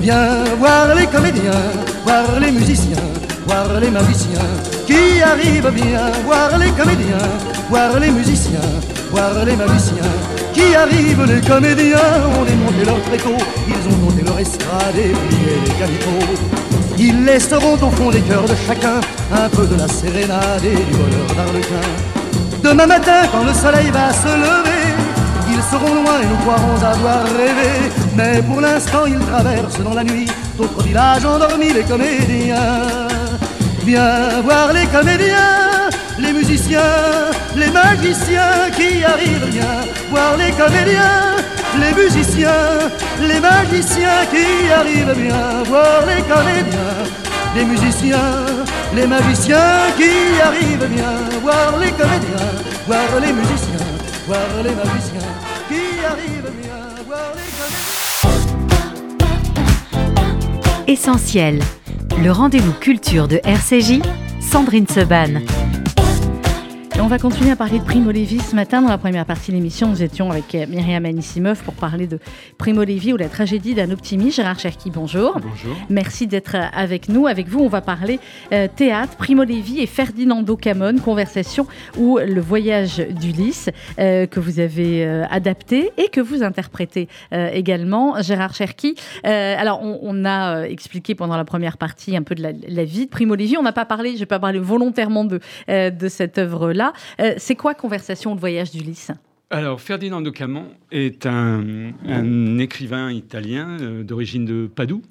[0.01, 1.63] Viens voir les comédiens,
[2.05, 3.05] voir les musiciens,
[3.47, 4.49] voir les magiciens
[4.87, 6.13] qui arrivent bien.
[6.25, 7.29] Voir les comédiens,
[7.69, 8.71] voir les musiciens,
[9.11, 10.15] voir les magiciens
[10.55, 11.27] qui arrivent.
[11.27, 11.99] Les comédiens
[12.39, 13.37] ont démonté leur tréteau,
[13.69, 16.50] ils ont monté leur estrade et plié les calicots.
[17.03, 19.01] Ils laisseront au fond des cœurs de chacun
[19.33, 21.89] un peu de la sérénade et du bonheur d'Arlequin.
[22.63, 24.85] Demain matin, quand le soleil va se lever,
[25.49, 27.91] ils seront loin et nous croirons avoir rêvé.
[28.15, 30.27] Mais pour l'instant, ils traversent dans la nuit
[30.59, 33.09] d'autres villages endormis, les comédiens.
[33.87, 35.89] Viens voir les comédiens,
[36.21, 39.49] les musiciens, les magiciens qui arrivent.
[39.51, 41.37] Viens voir les comédiens,
[41.81, 42.91] les musiciens,
[43.21, 46.97] les magiciens qui arrivent bien, voir les comédiens,
[47.57, 48.65] les musiciens,
[48.95, 52.51] les magiciens qui arrivent bien, voir les comédiens,
[52.87, 53.87] voir les musiciens,
[54.27, 55.35] voir les magiciens
[55.69, 57.91] qui arrivent bien, voir les comédiens.
[60.87, 61.61] Essentiel,
[62.23, 64.01] le rendez-vous culture de RCJ,
[64.41, 65.41] Sandrine Seban
[67.11, 68.83] va continuer à parler de Primo Levi ce matin.
[68.83, 72.21] Dans la première partie de l'émission, nous étions avec euh, Myriam Anissimov pour parler de
[72.57, 74.37] Primo Levi ou la tragédie d'un optimiste.
[74.37, 75.41] Gérard Cherki, bonjour.
[75.41, 75.77] Bonjour.
[75.89, 77.27] Merci d'être euh, avec nous.
[77.27, 78.21] Avec vous, on va parler
[78.53, 81.67] euh, théâtre, Primo Levi et Ferdinando Camon, conversation
[81.99, 88.21] ou le voyage d'Ulysse que vous avez adapté et que vous interprétez également.
[88.23, 88.95] Gérard Cherki,
[89.25, 93.35] alors on, a expliqué pendant la première partie un peu de la, vie de Primo
[93.35, 93.57] Levi.
[93.57, 96.93] On n'a pas parlé, je vais pas parler volontairement de, de cette œuvre-là.
[97.21, 99.11] Euh, c'est quoi Conversation de voyage d'Ulysse?
[99.51, 105.03] Alors, Ferdinando Camon est un, écrivain italien euh, d'origine de Padoue.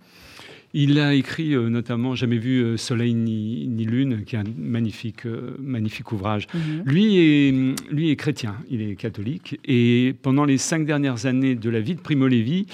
[0.74, 5.26] Il a écrit euh, notamment Jamais vu soleil ni, lune, qui est un magnifique,
[5.60, 6.48] magnifique ouvrage.
[6.54, 6.84] Mhm.
[6.86, 9.60] lui, est, lui est chrétien, il est catholique.
[9.66, 12.68] Et pendant les cinq dernières années de la vie de Primo Levi,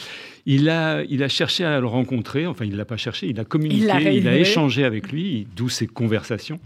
[0.46, 2.46] il a, il a cherché à le rencontrer.
[2.46, 5.70] Enfin, il ne l'a pas cherché, il a communiqué, il a, échangé avec lui, d'où
[5.70, 6.60] ces conversations,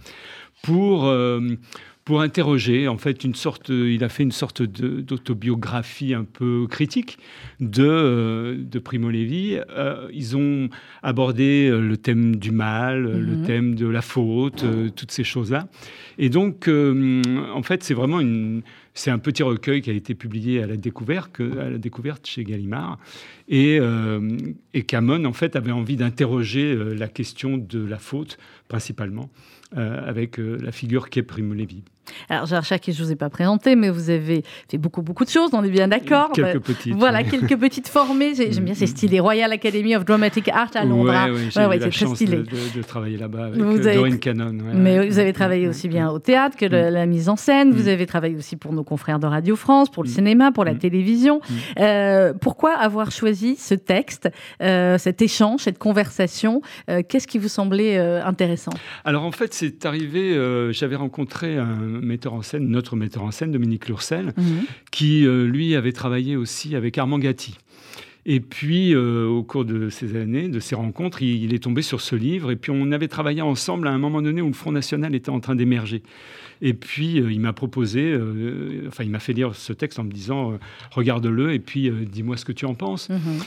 [0.64, 1.06] pour
[2.10, 7.20] pour interroger, en fait, une sorte, il a fait une sorte d'autobiographie un peu critique
[7.60, 9.60] de, euh, de Primo Levi.
[9.70, 10.70] Euh, ils ont
[11.03, 13.45] abordé euh, le thème du mal, le mhm.
[13.45, 15.68] thème de la faute, toutes ces choses-là.
[16.18, 18.64] Et donc, en fait, c'est vraiment une,
[18.95, 22.43] c'est un petit recueil qui a été publié à la découverte, à la découverte chez
[22.43, 22.97] Gallimard.
[23.49, 23.80] Et,
[24.74, 29.30] et Camon, en fait, avait envie d'interroger la question de la faute, principalement,
[29.76, 31.84] avec la figure qu'est Primo Levi.
[32.30, 35.26] Alors, Gérard Chac, je ne vous ai pas présenté, mais vous avez fait beaucoup, beaucoup
[35.26, 36.32] de choses, on est bien d'accord.
[36.34, 36.93] Quelques petites.
[36.93, 38.34] Voilà, quelques petites formées.
[38.36, 38.88] J'aime bien, c'est mm.
[38.88, 39.20] stylé.
[39.20, 41.14] Royal Academy of Dramatic Art à Londres.
[41.28, 42.45] Oui, oui, j'ai eu la chance de,
[42.78, 44.53] de, travailler là-bas avec vous euh, Doreen Cannon.
[44.74, 46.93] mais vous avez travaillé aussi bien au théâtre que mm.
[46.93, 47.72] la, mise en scène.
[47.72, 50.76] Vous avez travaillé aussi pour nos confrères de Radio France, pour le cinéma, pour la
[50.76, 51.41] télévision.
[51.80, 54.30] Euh, pourquoi avoir choisi ce texte,
[54.62, 56.62] euh, cet échange, cette conversation
[57.07, 58.72] Qu'est-ce qui vous semblait intéressant?
[59.05, 60.38] Alors, en fait, c'est arrivé,
[60.72, 64.64] j'avais rencontré un metteur en scène, notre metteur en scène, Dominique Lurcel, mhm.
[64.91, 67.56] qui, euh, lui, avait travaillé aussi avec Armand Gatti.
[68.26, 72.02] Et puis, euh, au cours de ces années, de ces rencontres, il, est tombé sur
[72.02, 72.52] ce livre.
[72.52, 75.30] Et puis, on avait travaillé ensemble à un moment donné où le Front National était
[75.30, 76.04] en train d'émerger.
[76.62, 78.16] Et puis, euh, il m'a proposé,
[78.88, 80.60] enfin, il m'a fait lire ce texte en me disant
[80.91, 83.10] regarde-le et puis dis-moi ce que tu en penses.
[83.10, 83.39] Mhm.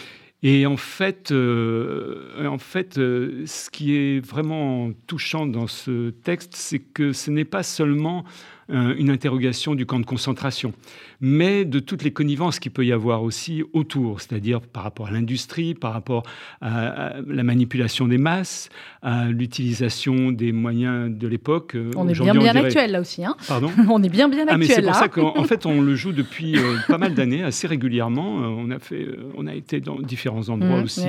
[0.44, 7.12] Et en fait, en fait ce qui est vraiment touchant dans ce texte, c'est que
[7.12, 8.24] ce n'est pas seulement
[8.72, 10.72] euh, une interrogation du camp de concentration,
[11.20, 15.10] mais de toutes les connivences qu'il peut y avoir aussi autour, c'est-à-dire par rapport à
[15.10, 16.22] l'industrie, par rapport
[16.62, 18.70] à, la manipulation des masses,
[19.02, 21.74] à l'utilisation des moyens de l'époque.
[21.74, 23.24] Euh, on est bien bien actuel là aussi.
[23.24, 24.54] Hein Pardon On est bien bien actuel.
[24.54, 27.42] Ah, mais c'est pour ça qu'en fait on le joue depuis euh, pas mal d'années,
[27.42, 28.36] assez régulièrement.
[28.36, 29.06] on a fait,
[29.36, 31.06] on a été dans différents endroits mmh, aussi,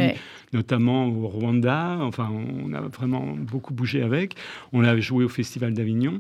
[0.52, 1.98] notamment au Rwanda.
[2.02, 4.36] Enfin, on a vraiment beaucoup bougé avec.
[4.74, 6.18] On a joué au Festival d'Avignon.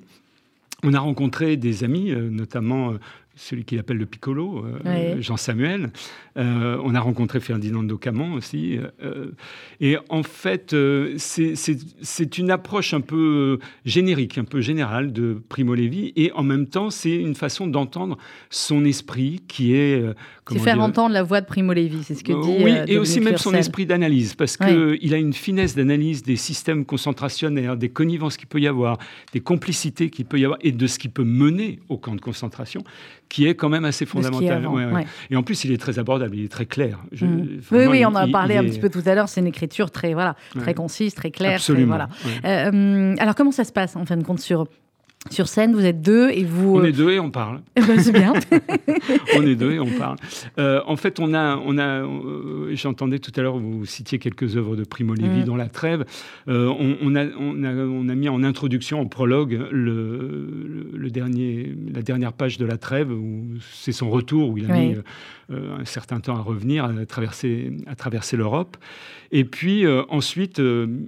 [0.83, 2.99] On a rencontré des amis, euh, notamment euh,
[3.35, 5.91] celui qu'il appelle le Piccolo, euh, Jean Samuel.
[6.35, 8.77] on a rencontré Ferdinando Camon aussi.
[9.79, 10.75] et en fait,
[11.17, 16.13] c'est une approche un peu générique, un peu générale de Primo Levi.
[16.15, 18.17] Et en même temps, c'est une façon d'entendre
[18.49, 20.03] son esprit qui est
[20.51, 22.63] c'est faire entendre la voix de Primo Levi, c'est ce que dit.
[22.63, 26.35] Oui, euh, et aussi même son esprit d'analyse, parce qu'il a une finesse d'analyse des
[26.35, 28.97] systèmes concentrationnaires, des connivences qu'il peut y avoir,
[29.31, 32.21] des complicités qu'il peut y avoir, et de ce qui peut mener au camp de
[32.21, 32.83] concentration,
[33.29, 34.67] qui est quand même assez fondamental.
[35.29, 36.99] Et en plus, il est très abordable, il est très clair.
[37.19, 37.25] Mm.
[37.71, 39.29] oui, oui, on en a parlé un petit peu tout à l'heure.
[39.29, 41.55] C'est une écriture très, voilà, très concise, très claire.
[41.55, 41.97] Absolument.
[41.97, 42.09] voilà.
[42.45, 44.67] Euh, alors, comment ça se passe en fin de compte sur
[45.29, 46.77] sur scène, vous êtes deux et vous.
[46.77, 47.61] On est deux et on parle.
[47.75, 48.33] Eh ben, c'est bien.
[49.35, 50.17] on est deux et on parle.
[50.59, 54.55] Euh, en fait, on a, on a, euh, j'entendais tout à l'heure vous citiez quelques
[54.57, 55.43] œuvres de Primo Levi mm.
[55.45, 56.05] dans la Trêve.
[56.47, 61.75] Euh, on, a, on, a, on, a, mis en introduction, en prologue, le, le, dernier,
[61.93, 64.95] la dernière page de la Trêve où c'est son retour où il a mis
[65.49, 68.77] un certain temps à revenir, à traverser, à traverser l'Europe.
[69.35, 70.61] Et puis ensuite,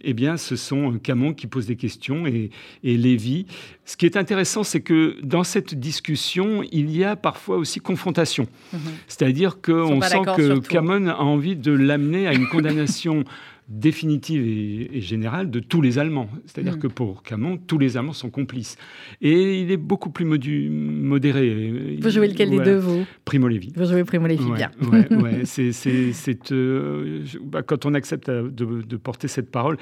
[0.04, 2.50] eh bien, ce sont Camon qui pose des questions et,
[2.84, 3.46] et Lévy.
[3.86, 8.48] Ce qui est intéressant, c'est que dans cette discussion, il y a parfois aussi confrontation.
[8.74, 8.80] Mhm.
[9.08, 13.24] C'est-à-dire qu'on sent que Camon a envie de l'amener à une condamnation
[13.68, 16.30] définitive et, générale de tous les Allemands.
[16.46, 16.80] C'est-à-dire mhm.
[16.80, 18.78] que pour Camon, tous les Allemands sont complices.
[19.22, 21.98] Et il est beaucoup plus modéré.
[22.02, 23.06] Vous jouez lequel des deux, vous?
[23.26, 23.74] Primo Levi.
[23.76, 24.72] Vous jouez Primo Levi, bien.
[25.46, 29.78] c'est, euh, bah, quand on accepte de, de porter cette parole,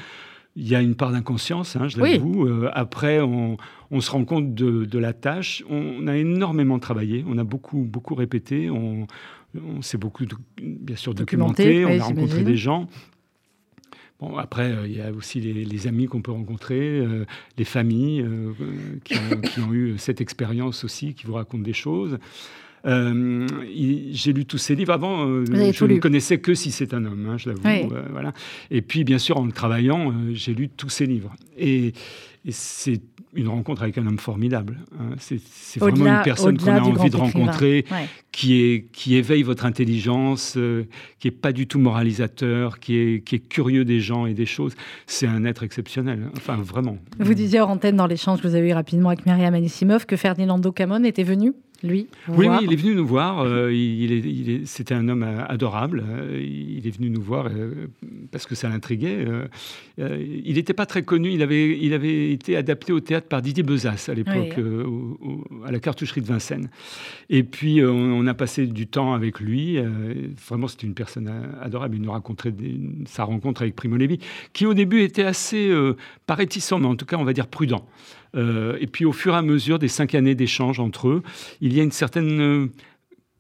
[0.56, 2.48] il y a une part d'inconscience, hein, je l'avoue.
[2.74, 3.58] après, on,
[4.00, 5.64] se rend compte de, la tâche.
[5.70, 9.08] On a énormément travaillé, on a beaucoup, beaucoup répété, on,
[9.82, 10.26] s'est beaucoup,
[10.62, 12.88] bien sûr, documenté, on a rencontré des gens.
[14.24, 17.26] Bon, après, euh, il y a aussi les, amis qu'on peut rencontrer, euh,
[17.58, 18.54] les familles euh,
[19.04, 19.16] qui,
[19.60, 22.18] ont, eu cette expérience aussi, qui vous racontent des choses.
[22.86, 24.94] j'ai lu tous ces livres.
[24.94, 27.94] Avant, je ne connaissais que si c'est un homme, hein, je l'avoue.
[28.12, 28.34] voilà.
[28.72, 31.34] Et puis, bien sûr, en travaillant, j'ai lu tous ces livres.
[31.58, 31.94] Et,
[32.46, 33.02] et c'est
[33.34, 34.80] une rencontre avec un homme formidable.
[35.00, 35.16] Hein.
[35.18, 37.86] C'est vraiment une personne qu'on a envie de rencontrer,
[38.32, 40.84] qui, est, qui éveille votre intelligence, euh,
[41.20, 44.46] qui est pas du tout moralisateur, qui est, qui est curieux des gens et des
[44.46, 44.74] choses.
[45.08, 46.30] C'est un être exceptionnel.
[46.36, 46.98] Enfin, vraiment.
[47.20, 50.18] Vous disiez hors antenne dans l'échange que vous avez eu rapidement avec Myriam Anissimov que
[50.18, 51.54] Ferdinando Camon était venu
[51.84, 53.42] lui oui, oui, il est venu nous voir.
[53.42, 56.04] Euh, il, est, c'était un homme euh, adorable.
[56.08, 57.50] Euh, il est venu nous voir
[58.32, 59.26] parce que ça l'intriguait.
[59.98, 61.32] il n'était pas très connu.
[61.32, 64.58] Il avait, il avait été adapté au théâtre par Didier Bezas à l'époque,
[65.66, 66.70] à la cartoucherie de Vincennes.
[67.30, 69.78] Et puis, on, a passé du temps avec lui.
[70.48, 71.32] vraiment, c'était une personne
[71.62, 71.96] adorable.
[71.96, 72.54] Il nous racontait
[73.06, 74.20] sa rencontre avec Primo Levi,
[74.54, 75.72] qui au début était assez,
[76.26, 77.86] pas réticent, mais en tout cas, on va dire prudent.
[78.36, 81.24] Euh, et puis au fur et à mesure des cinq années d'échange entre eux,
[81.62, 82.68] il y a une certaine euh,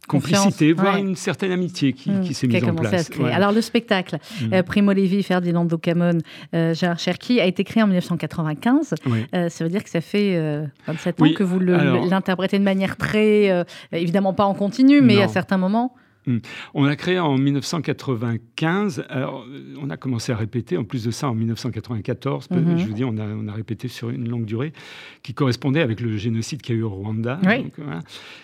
[0.08, 3.10] complicité, voire une certaine amitié qui, mmh, s'est mise en place.
[3.32, 4.54] Alors le spectacle, mmh.
[4.54, 6.20] euh, Primo Levi, Ferdinand Camon,
[6.54, 8.94] Gérard Cherki, a été créé en 1995.
[9.32, 14.34] ça veut dire que ça fait 27 ans que vous l'interprétez de manière très, évidemment
[14.34, 15.96] pas en continu, mais à certains moments.
[16.26, 16.38] Hmm.
[16.74, 19.06] On a créé en 1995.
[19.10, 19.46] Alors,
[19.82, 22.50] on a commencé à répéter, en plus de ça, en 1994.
[22.50, 22.78] Mhm.
[22.78, 24.74] Je vous dis, on a, on a, répété sur une longue durée
[25.22, 27.40] qui correspondait avec le génocide qu'il y a eu au Rwanda.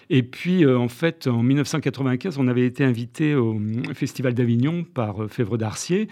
[0.09, 3.59] Et puis, euh, en fait, en 1995, on avait été invité au
[3.93, 6.07] Festival d'Avignon par euh, Fèvre d'Arcier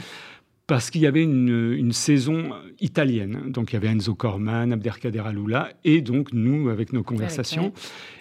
[0.68, 2.50] parce qu'il y avait une, saison
[2.82, 3.44] italienne.
[3.48, 7.72] Donc il y avait Enzo Corman, Abderkader Aloula, et donc nous avec nos conversations.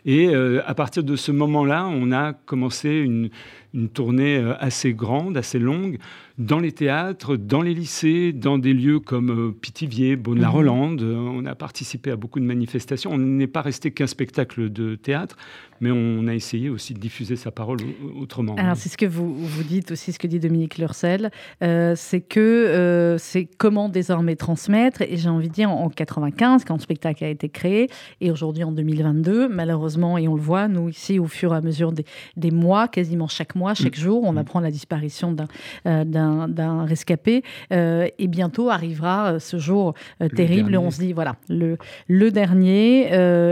[0.05, 3.30] Et euh, à partir de ce moment-là, on a commencé une,
[3.74, 5.99] une tournée euh, assez grande, assez longue,
[6.38, 11.03] dans les théâtres, dans les lycées, dans des lieux comme euh, Pithiviers, Beaune-la-Rolande.
[11.03, 11.28] Mhm.
[11.28, 13.12] On a participé à beaucoup de manifestations.
[13.12, 15.36] On n'est pas resté qu'un spectacle de théâtre,
[15.81, 17.79] mais on a essayé aussi de diffuser sa parole
[18.20, 18.55] autrement.
[18.57, 21.31] Alors c'est ce que vous, vous dites aussi, ce que dit Dominique Lurcel,
[21.62, 25.03] euh, c'est que c'est comment désormais transmettre.
[25.03, 27.89] Et j'ai envie de dire, en 95, quand le spectacle a été créé,
[28.20, 31.61] et aujourd'hui en 2022, malheureusement, et on le voit, nous ici, au fur et à
[31.61, 32.05] mesure des,
[32.37, 34.01] des mois, quasiment chaque mois, chaque mm.
[34.01, 34.39] jour, on mm.
[34.39, 35.47] apprend la disparition d'un
[35.87, 37.43] euh, rescapé.
[37.72, 39.95] Euh, et bientôt arrivera euh, ce jour
[40.35, 40.77] terrible.
[40.77, 43.09] On se dit, voilà, le, le dernier.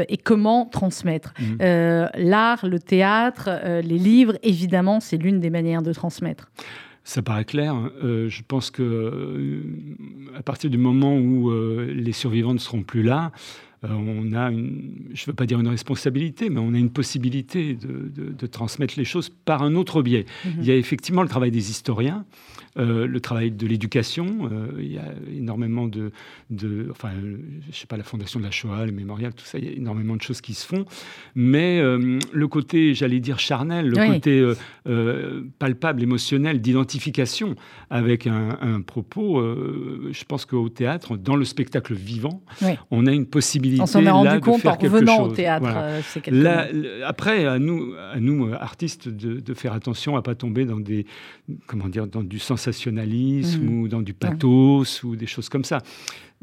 [0.09, 1.57] et comment transmettre mm.
[2.17, 3.51] L'art, le théâtre,
[3.83, 6.51] les livres, évidemment, c'est l'une des manières de transmettre.
[7.03, 7.75] Ça paraît clair.
[7.75, 7.91] Hein.
[8.03, 9.63] je pense que
[10.37, 11.53] à partir du moment où
[11.87, 13.31] les survivants ne seront plus là,
[13.85, 16.91] euh, on a une, je ne veux pas dire une responsabilité, mais on a une
[16.91, 20.27] possibilité de, transmettre les choses par un autre biais.
[20.45, 20.53] Mhm.
[20.61, 22.25] Il y a effectivement le travail des historiens,
[22.79, 24.51] euh, le travail de l'éducation.
[24.51, 26.11] Euh, il y a énormément de,
[26.91, 27.11] enfin,
[27.71, 29.59] je sais pas, la fondation de la Shoah, le mémorial, tout ça.
[29.59, 30.85] Il y a énormément de choses qui se font,
[31.35, 34.53] mais le côté, j'allais dire charnel, le côté
[35.59, 37.55] palpable, émotionnel, d'identification
[37.91, 39.41] avec un, propos.
[39.41, 42.43] je pense qu'au théâtre, dans le spectacle vivant,
[42.91, 45.67] on a une possibilité on s'en est rendu compte en revenant au théâtre.
[46.29, 51.07] Euh, après, à nous, à nous artistes, de, faire attention à pas tomber dans des,
[51.67, 53.81] comment dire, dans du sensationnalisme mmh.
[53.81, 55.83] ou dans du pathos ou des choses comme ça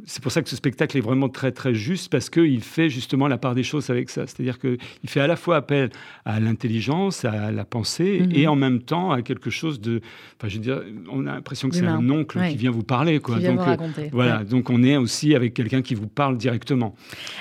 [0.05, 3.27] c'est pour ça que ce spectacle est vraiment très très juste parce qu'il fait justement
[3.27, 4.27] la part des choses avec ça.
[4.27, 5.89] C'est-à-dire qu'il fait à la fois appel
[6.25, 8.31] à l'intelligence, à la pensée mhm.
[8.33, 10.01] et en même temps à quelque chose de.
[10.37, 10.81] Enfin, je veux dire,
[11.11, 13.19] on a l'impression que c'est un oncle qui vient vous parler.
[13.19, 13.39] Quoi.
[13.39, 14.09] donc, vous raconter.
[14.11, 16.95] voilà, donc on est aussi avec quelqu'un qui vous parle directement.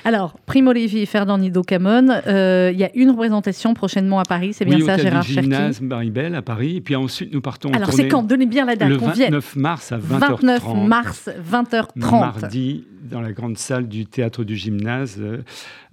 [0.05, 4.25] Alors, Primo Levi et Ferdinand Nido Camon, euh, il y a une représentation prochainement à
[4.25, 6.77] Paris, c'est bien ça, Gérard Cherki gymnase Maribel à Paris.
[6.77, 7.71] Et puis ensuite, nous partons.
[7.73, 8.23] Alors, c'est quand?
[8.23, 8.89] Donnez bien la date.
[8.89, 10.21] Le 29 mars à 20h30.
[10.21, 15.39] 29 mars, 20h30 dit dans la grande salle du théâtre du gymnase euh,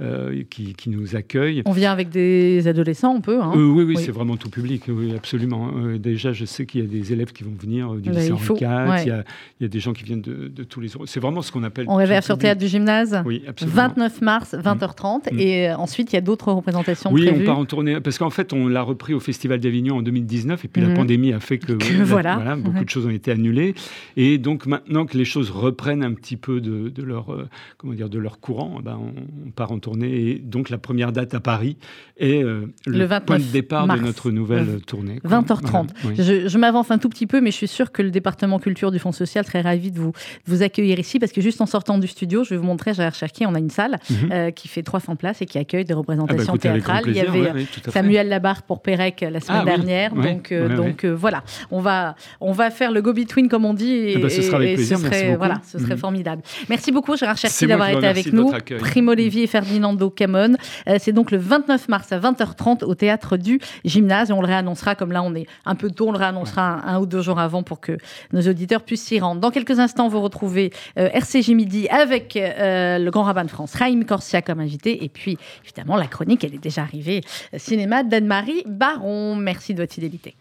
[0.02, 1.62] euh, qui, nous accueille.
[1.66, 4.84] On vient avec des adolescents, on peut hein euh, oui, oui, c'est vraiment tout public,
[4.88, 5.72] oui, absolument.
[5.98, 9.04] déjà, je sais qu'il y a des élèves qui vont venir du lycée Henri IV,
[9.06, 10.90] il, y a des gens qui viennent de, tous les...
[11.06, 11.86] C'est vraiment ce qu'on appelle...
[11.88, 13.76] On réveille sur théâtre du gymnase Oui, absolument.
[13.76, 15.40] 29 mars, 20h30, mm.
[15.40, 17.44] et ensuite, il y a d'autres représentations oui, prévues.
[17.44, 20.66] on part en tournée, parce qu'en fait, on l'a repris au Festival d'Avignon en 2019,
[20.66, 20.94] et puis la mm.
[20.94, 22.56] pandémie a fait que, voilà.
[22.56, 23.76] beaucoup de choses ont été annulées.
[24.16, 27.36] Et donc, maintenant que les choses reprennent un petit peu de de leur,
[27.78, 30.30] comment dire, de leur courant, ben, on, part en tournée.
[30.30, 31.78] Et donc la première date à Paris
[32.18, 35.20] est le, point de départ de notre nouvelle tournée.
[35.26, 35.90] 20h30.
[36.16, 39.00] Je, m'avance un tout petit peu, mais je suis sûre que le département culture du
[39.00, 40.12] Fonds social serait ravi de vous,
[40.46, 43.16] vous accueillir ici, parce que juste en sortant du studio, je vais vous montrer, Gérard
[43.16, 44.52] Cherki, on a une salle mhm.
[44.54, 47.04] qui fait 300 places et qui accueille des représentations ah bah, théâtrales.
[47.08, 50.14] Il y avait Samuel Labarre pour Pérec la semaine ah dernière.
[50.14, 53.92] donc, donc voilà, on va, on va faire le go-between, comme on dit.
[53.92, 54.98] Et, eh ben, ce sera avec plaisir.
[54.98, 56.00] serait, voilà, ce serait mhm.
[56.00, 56.42] formidable.
[56.70, 58.52] Merci beaucoup, Gérard Cherki, d'avoir été avec nous.
[58.80, 60.56] Primo Levi et Ferdinando Camon.
[60.88, 64.30] Euh, c'est donc le 29 mars à 20h30 au théâtre du Gymnase.
[64.30, 67.00] Et on le réannoncera, comme là on est un peu tôt, on le réannoncera un,
[67.00, 67.98] ou deux jours avant pour que
[68.34, 69.42] nos auditeurs puissent s'y rendre.
[69.42, 73.76] Dans quelques instants, vous retrouvez euh, RCJ Midi avec euh, le grand rabbin de France,
[73.76, 75.04] Raïm Corsia, comme invité.
[75.04, 77.22] Et puis, évidemment, la chronique, elle est déjà arrivée.
[77.56, 79.36] Cinéma d'Anne-Marie Baron.
[79.36, 80.36] Merci de votre fidélité.